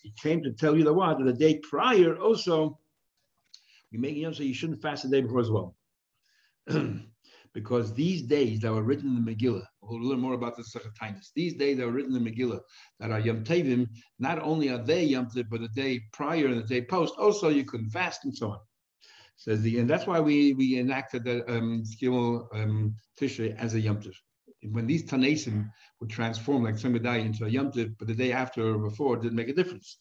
He 0.03 0.13
came 0.23 0.43
to 0.43 0.53
tell 0.53 0.77
you 0.77 0.85
the 0.85 0.93
what, 0.93 1.19
that 1.19 1.25
the 1.25 1.33
day 1.33 1.61
prior 1.69 2.17
also, 2.17 2.79
you 3.91 3.99
make 3.99 4.17
Yom 4.17 4.33
you 4.35 4.55
shouldn't 4.55 4.83
fast 4.83 5.03
the 5.03 5.09
day 5.09 5.21
before 5.21 5.41
as 5.41 5.51
well. 5.51 5.75
because 7.55 7.95
these 7.95 8.23
days 8.23 8.61
that 8.61 8.73
were 8.73 8.83
written 8.83 9.17
in 9.17 9.25
the 9.25 9.35
Megillah, 9.35 9.65
we'll 9.81 10.01
learn 10.01 10.21
more 10.21 10.35
about 10.35 10.57
the 10.57 10.63
Sechetainis. 10.63 11.31
These 11.35 11.55
days 11.55 11.79
that 11.79 11.87
were 11.87 11.93
written 11.93 12.15
in 12.15 12.23
the 12.23 12.31
Megillah 12.31 12.61
that 13.01 13.11
are 13.11 13.21
Yom 13.21 13.45
Tevim, 13.45 13.89
not 14.19 14.41
only 14.41 14.69
are 14.69 14.79
they 14.79 15.05
Yom 15.05 15.29
but 15.51 15.61
the 15.61 15.69
day 15.75 16.01
prior 16.13 16.47
and 16.47 16.59
the 16.59 16.67
day 16.67 16.83
post, 16.83 17.15
also 17.19 17.49
you 17.49 17.65
couldn't 17.65 17.91
fast 17.91 18.25
and 18.25 18.37
so 18.37 18.51
on. 18.53 18.59
Says 19.37 19.63
the, 19.63 19.79
and 19.79 19.89
that's 19.89 20.07
why 20.07 20.21
we 20.21 20.53
we 20.55 20.79
enacted 20.79 21.25
the 21.25 21.49
um, 21.51 21.85
um, 22.53 22.95
Tishrei 23.19 23.57
as 23.57 23.75
a 23.75 23.81
Yom. 23.81 24.01
When 24.63 24.87
these 24.87 25.05
Tanesim 25.05 25.71
would 26.01 26.11
transform 26.11 26.65
like 26.65 26.75
Sungadai 26.75 27.25
into 27.25 27.45
a 27.45 27.49
Yom 27.49 27.71
but 27.99 28.09
the 28.09 28.15
day 28.15 28.33
after 28.33 28.75
or 28.75 28.79
before 28.79 29.17
didn't 29.17 29.37
make 29.37 29.49
a 29.49 29.55
difference. 29.55 29.99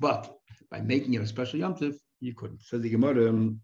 But 0.00 0.32
by 0.70 0.80
making 0.80 1.14
it 1.14 1.22
a 1.22 1.26
special 1.26 1.58
Yom 1.58 1.74
you 2.22 2.34
couldn't. 2.34 2.62
Says 2.62 2.80
the 2.80 2.88
Gemara, 2.88 3.28
um, 3.28 3.60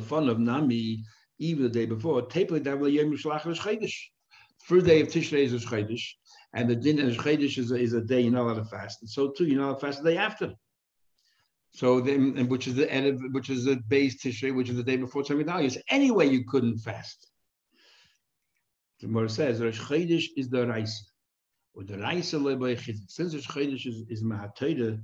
fun 0.00 0.28
of 0.28 0.38
Nami 0.38 1.04
even 1.38 1.62
the 1.62 1.68
day 1.68 1.86
before. 1.86 2.22
First 2.22 2.32
day 4.86 5.00
of 5.00 5.08
Tishrei 5.08 5.44
is 5.44 5.52
a 5.52 5.58
and 6.54 6.70
the 6.70 6.74
din 6.74 6.98
of 6.98 7.16
Chodesh 7.16 7.58
is 7.58 7.70
is 7.70 7.92
a 7.92 8.00
day 8.00 8.22
you're 8.22 8.32
not 8.32 8.46
allowed 8.46 8.54
to 8.54 8.64
fast. 8.64 9.02
And 9.02 9.10
so 9.10 9.30
too, 9.30 9.44
you're 9.44 9.60
not 9.60 9.66
allowed 9.66 9.74
to 9.74 9.86
fast 9.86 10.02
the 10.02 10.10
day 10.10 10.16
after. 10.16 10.54
So 11.72 12.00
then, 12.00 12.34
and 12.38 12.48
which 12.48 12.66
is 12.66 12.74
the 12.74 12.90
end 12.90 13.06
of, 13.06 13.20
which 13.32 13.50
is 13.50 13.66
the 13.66 13.76
base 13.88 14.16
Tishrei, 14.22 14.54
which 14.54 14.70
is 14.70 14.76
the 14.76 14.82
day 14.82 14.96
before 14.96 15.22
Tzom 15.22 15.44
Gedalius. 15.44 15.76
Anyway, 15.90 16.28
you 16.28 16.44
couldn't 16.44 16.78
fast. 16.78 17.28
The 19.00 19.06
Gemara 19.08 19.28
says 19.28 19.60
Rosh 19.60 19.92
is 20.36 20.48
the 20.48 20.66
Raisa. 20.66 21.02
Or 21.74 21.84
the 21.84 21.98
Raisa 21.98 22.38
Since 23.08 23.34
Rosh 23.34 23.86
is, 23.86 24.04
is 24.08 24.22
Mahatayda, 24.24 24.98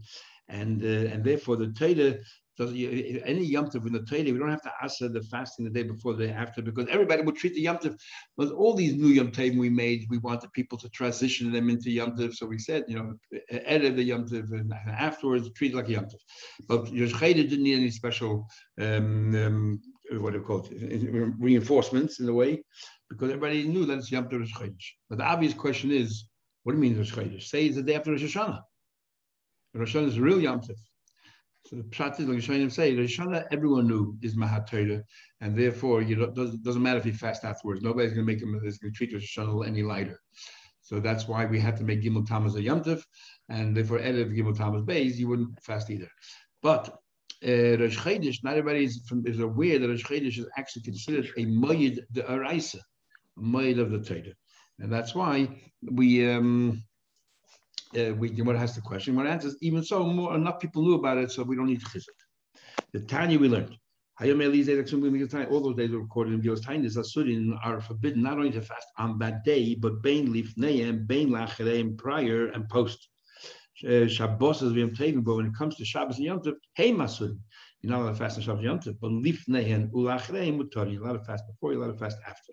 and 0.49 0.83
uh, 0.83 1.13
and 1.13 1.23
therefore 1.23 1.57
the 1.57 1.73
Torah 1.73 2.19
so 2.55 2.67
any 2.67 3.45
Yom 3.45 3.71
Tov 3.71 3.87
in 3.87 3.95
the 3.95 4.03
Torah, 4.03 4.25
we 4.25 4.39
don't 4.39 4.51
have 4.51 4.63
to 4.63 4.73
ask 4.83 4.99
the 4.99 5.27
fasting 5.31 5.65
the 5.65 5.71
day 5.71 5.85
before, 5.85 6.13
the 6.13 6.27
day 6.27 6.33
after, 6.33 6.61
because 6.61 6.87
everybody 6.91 7.23
would 7.23 7.37
treat 7.37 7.55
the 7.55 7.63
Yom 7.63 7.79
Tov. 7.79 7.99
With 8.37 8.51
all 8.51 8.75
these 8.75 8.95
new 8.95 9.09
Yom 9.09 9.33
Tov 9.33 9.57
we 9.57 9.71
made, 9.71 10.07
we 10.11 10.19
wanted 10.19 10.53
people 10.53 10.77
to 10.79 10.89
transition 10.91 11.51
them 11.51 11.71
into 11.71 11.91
Yom 11.91 12.15
Tov. 12.15 12.35
So 12.35 12.45
we 12.45 12.59
said, 12.59 12.85
you 12.89 12.97
know, 12.97 13.15
edit 13.49 13.97
the 13.97 14.03
Yom 14.03 14.29
Tov 14.29 14.53
and 14.53 14.73
afterwards 14.87 15.51
treat 15.53 15.73
it 15.73 15.77
like 15.77 15.89
a 15.89 15.93
Yom 15.93 16.05
Tov. 16.05 16.21
But 16.69 16.93
Yosh 16.93 17.19
didn't 17.19 17.63
need 17.63 17.77
any 17.77 17.91
special, 17.91 18.47
um, 18.79 19.35
um, 19.35 19.81
what 20.21 20.33
do 20.33 20.39
you 20.39 20.45
call 20.45 20.69
it, 20.71 21.35
reinforcements 21.39 22.21
in 22.21 22.29
a 22.29 22.35
way, 22.35 22.63
because 23.09 23.31
everybody 23.31 23.67
knew 23.67 23.87
that 23.87 23.99
it's 23.99 24.13
Yom 24.13 24.29
Tov 24.29 24.75
But 25.09 25.19
the 25.19 25.25
obvious 25.25 25.55
question 25.55 25.91
is, 25.91 26.27
what 26.65 26.73
do 26.73 26.77
you 26.77 26.83
mean 26.83 26.99
Rosh 26.99 27.15
Chodesh? 27.15 27.45
Say 27.45 27.65
it's 27.65 27.77
the 27.77 27.83
day 27.83 27.95
after 27.95 28.13
Rosh 28.13 28.23
Hashanah. 28.25 28.61
Rosh 29.75 29.97
Hashanah 29.97 30.09
is 30.09 30.19
a 30.19 30.21
real 30.21 30.41
Yom 30.41 30.61
Tov. 30.61 30.77
So 31.73 31.79
the 31.79 31.85
pshat 31.85 32.21
is 32.21 32.29
like 32.29 32.37
Rishonim 32.37 32.71
say, 32.71 32.95
Rishana 32.95 33.47
everyone 33.51 33.89
knew 33.89 34.15
is 34.21 34.37
Mahat 34.37 34.67
Torah, 34.67 35.03
and 35.41 35.57
therefore 35.57 36.03
you 36.03 36.17
know, 36.17 36.27
doesn't, 36.27 36.63
doesn't 36.63 36.83
matter 36.83 36.99
if 36.99 37.07
you 37.07 37.15
fast 37.15 37.45
afterwards. 37.45 37.81
Nobody's 37.81 38.13
going 38.13 38.27
to 38.27 38.31
make 38.31 38.43
him 38.43 38.61
is 38.63 38.77
going 38.77 38.93
to 38.93 38.97
treat 38.97 39.15
Rosh 39.15 39.39
Hashanah 39.39 39.67
any 39.67 39.83
lighter. 39.83 40.21
So 40.83 41.01
that's 41.01 41.27
why 41.27 41.47
we 41.47 41.59
had 41.59 41.79
to 41.79 41.83
make 41.83 42.03
Gimel 42.03 42.27
Tammuz 42.27 42.57
a 42.57 42.61
Yomtiv, 42.61 43.03
and 43.49 43.75
therefore 43.75 44.01
Erev 44.01 44.37
Gimel 44.37 44.55
Tammuz 44.55 44.83
Beis, 44.83 45.17
you 45.17 45.29
wouldn't 45.29 45.63
fast 45.63 45.89
either. 45.89 46.11
But 46.61 46.89
uh, 47.43 47.79
Rosh 47.79 47.99
Chodesh, 47.99 48.45
not 48.45 48.59
everybody 48.59 48.85
is, 48.85 49.03
from, 49.09 49.27
is 49.27 49.41
aware 49.41 49.79
that 49.79 49.89
Rosh 49.89 50.05
Chodesh 50.05 50.39
is 50.39 50.47
actually 50.59 50.83
considered 50.83 51.31
a 51.39 51.47
Moyed 51.47 52.01
de 52.13 52.23
Araisa, 52.23 52.81
Moyed 53.39 53.79
of 53.79 53.91
the 53.91 54.01
Torah. 54.01 54.35
And 54.79 54.93
that's 54.93 55.15
why 55.15 55.49
we 55.81 56.31
um, 56.31 56.85
uh, 57.99 58.15
we 58.15 58.31
what 58.43 58.57
has 58.57 58.75
the 58.75 58.81
question. 58.81 59.15
What 59.17 59.27
answers 59.27 59.57
even 59.61 59.83
so 59.83 60.05
more 60.05 60.35
enough 60.35 60.61
people 60.61 60.83
knew 60.83 60.95
about 60.95 61.19
it, 61.19 61.31
so 61.31 61.43
we 61.43 61.57
don't 61.57 61.67
need 61.67 61.81
to 61.81 61.87
chizuk. 61.87 62.19
The 62.93 63.01
Tanya 63.01 63.39
we 63.39 63.49
learned. 63.49 63.77
All 64.21 64.29
those 64.29 65.77
days 65.77 65.91
recorded 65.91 66.35
in 66.35 66.43
Gil's 66.43 66.65
Tainis 66.65 66.97
Asurin 66.97 67.59
are 67.65 67.81
forbidden 67.81 68.23
not 68.23 68.39
only 68.39 68.53
to 68.53 68.61
fast 68.61 68.87
on 68.99 69.19
that 69.19 69.43
day, 69.43 69.75
but 69.75 70.03
bain 70.03 70.33
leaf 70.33 70.55
neim, 70.57 71.07
bain 71.07 71.31
lachereim 71.31 71.97
prior 71.99 72.47
and 72.49 72.69
post. 72.69 73.09
Uh, 73.89 74.07
Shabbos 74.07 74.61
have 74.61 74.95
taken, 74.95 75.23
but 75.23 75.35
when 75.37 75.47
it 75.47 75.55
comes 75.57 75.77
to 75.77 75.85
Shabbos 75.85 76.19
and 76.19 76.27
Yom 76.27 76.41
Tov, 76.41 76.55
hey 76.75 76.93
Masurin, 76.93 77.39
you're 77.81 77.91
not 77.91 78.03
allowed 78.03 78.13
to 78.13 78.17
fast 78.17 78.37
on 78.37 78.45
Shabbos 78.45 78.59
and 78.59 78.67
Yom 78.67 78.79
Tov, 78.81 78.97
but 79.01 79.11
leaf 79.11 79.45
neim 79.49 79.91
ulachereim 79.91 80.61
mutari, 80.61 80.93
you're 80.93 81.03
allowed 81.03 81.19
to 81.19 81.25
fast 81.25 81.45
before, 81.49 81.73
you're 81.73 81.83
allowed 81.83 81.93
to 81.93 81.99
fast 81.99 82.19
after. 82.25 82.53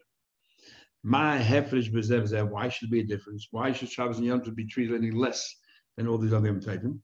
My 1.03 1.37
hefresh 1.37 1.91
bezev 1.93 2.49
Why 2.49 2.67
should 2.67 2.89
there 2.89 2.91
be 2.91 2.99
a 3.01 3.07
difference? 3.07 3.47
Why 3.51 3.71
should 3.71 3.89
Shabbos 3.89 4.17
and 4.17 4.25
Yom 4.25 4.41
Tov 4.41 4.55
be 4.55 4.67
treated 4.67 4.95
any 5.01 5.11
less 5.11 5.55
than 5.95 6.07
all 6.07 6.17
these 6.17 6.33
other 6.33 6.47
Yom 6.47 6.59
Tovim? 6.59 6.99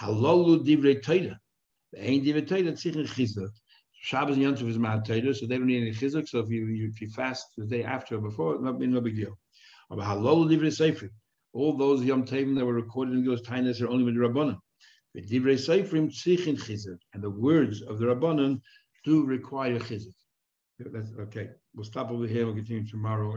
Halolu 0.00 0.66
divrei 0.66 1.00
Torah. 1.00 1.38
Ain't 1.96 2.24
divrei 2.24 2.46
Torah 2.46 2.72
tzichin 2.72 3.06
chizuk. 3.06 3.50
Shabbos 4.00 4.34
and 4.34 4.42
Yom 4.42 4.56
Tov 4.56 4.68
is 4.68 4.78
Mahat 4.78 5.04
Torah, 5.04 5.32
so 5.32 5.46
they 5.46 5.58
don't 5.58 5.68
need 5.68 5.82
any 5.82 5.92
chizuk. 5.92 6.28
So 6.28 6.40
if 6.40 6.50
you, 6.50 6.66
you, 6.66 6.88
if 6.88 7.00
you 7.00 7.08
fast 7.08 7.46
the 7.56 7.66
day 7.66 7.84
after 7.84 8.16
or 8.16 8.20
before, 8.20 8.60
no, 8.60 8.72
no 8.72 9.00
big 9.00 9.14
deal. 9.14 9.38
But 9.88 9.98
halolu 10.00 10.50
divrei 10.50 10.72
sefer. 10.72 11.08
All 11.52 11.76
those 11.76 12.02
Yom 12.02 12.24
Tovim 12.26 12.56
that 12.58 12.66
were 12.66 12.74
recorded 12.74 13.14
in 13.14 13.24
those 13.24 13.42
tainas 13.42 13.80
are 13.80 13.88
only 13.88 14.04
with 14.04 14.16
Rabbanim. 14.16 14.58
And 15.14 15.24
the 17.22 17.30
words 17.30 17.82
of 17.82 17.98
the 17.98 18.06
Rabbanim 18.06 18.60
do 19.04 19.24
require 19.24 19.78
chizuk. 19.78 20.12
That's 20.78 21.10
okay. 21.18 21.50
We'll 21.74 21.84
stop 21.84 22.10
over 22.10 22.26
here. 22.26 22.44
We'll 22.46 22.54
continue 22.54 22.86
tomorrow. 22.86 23.36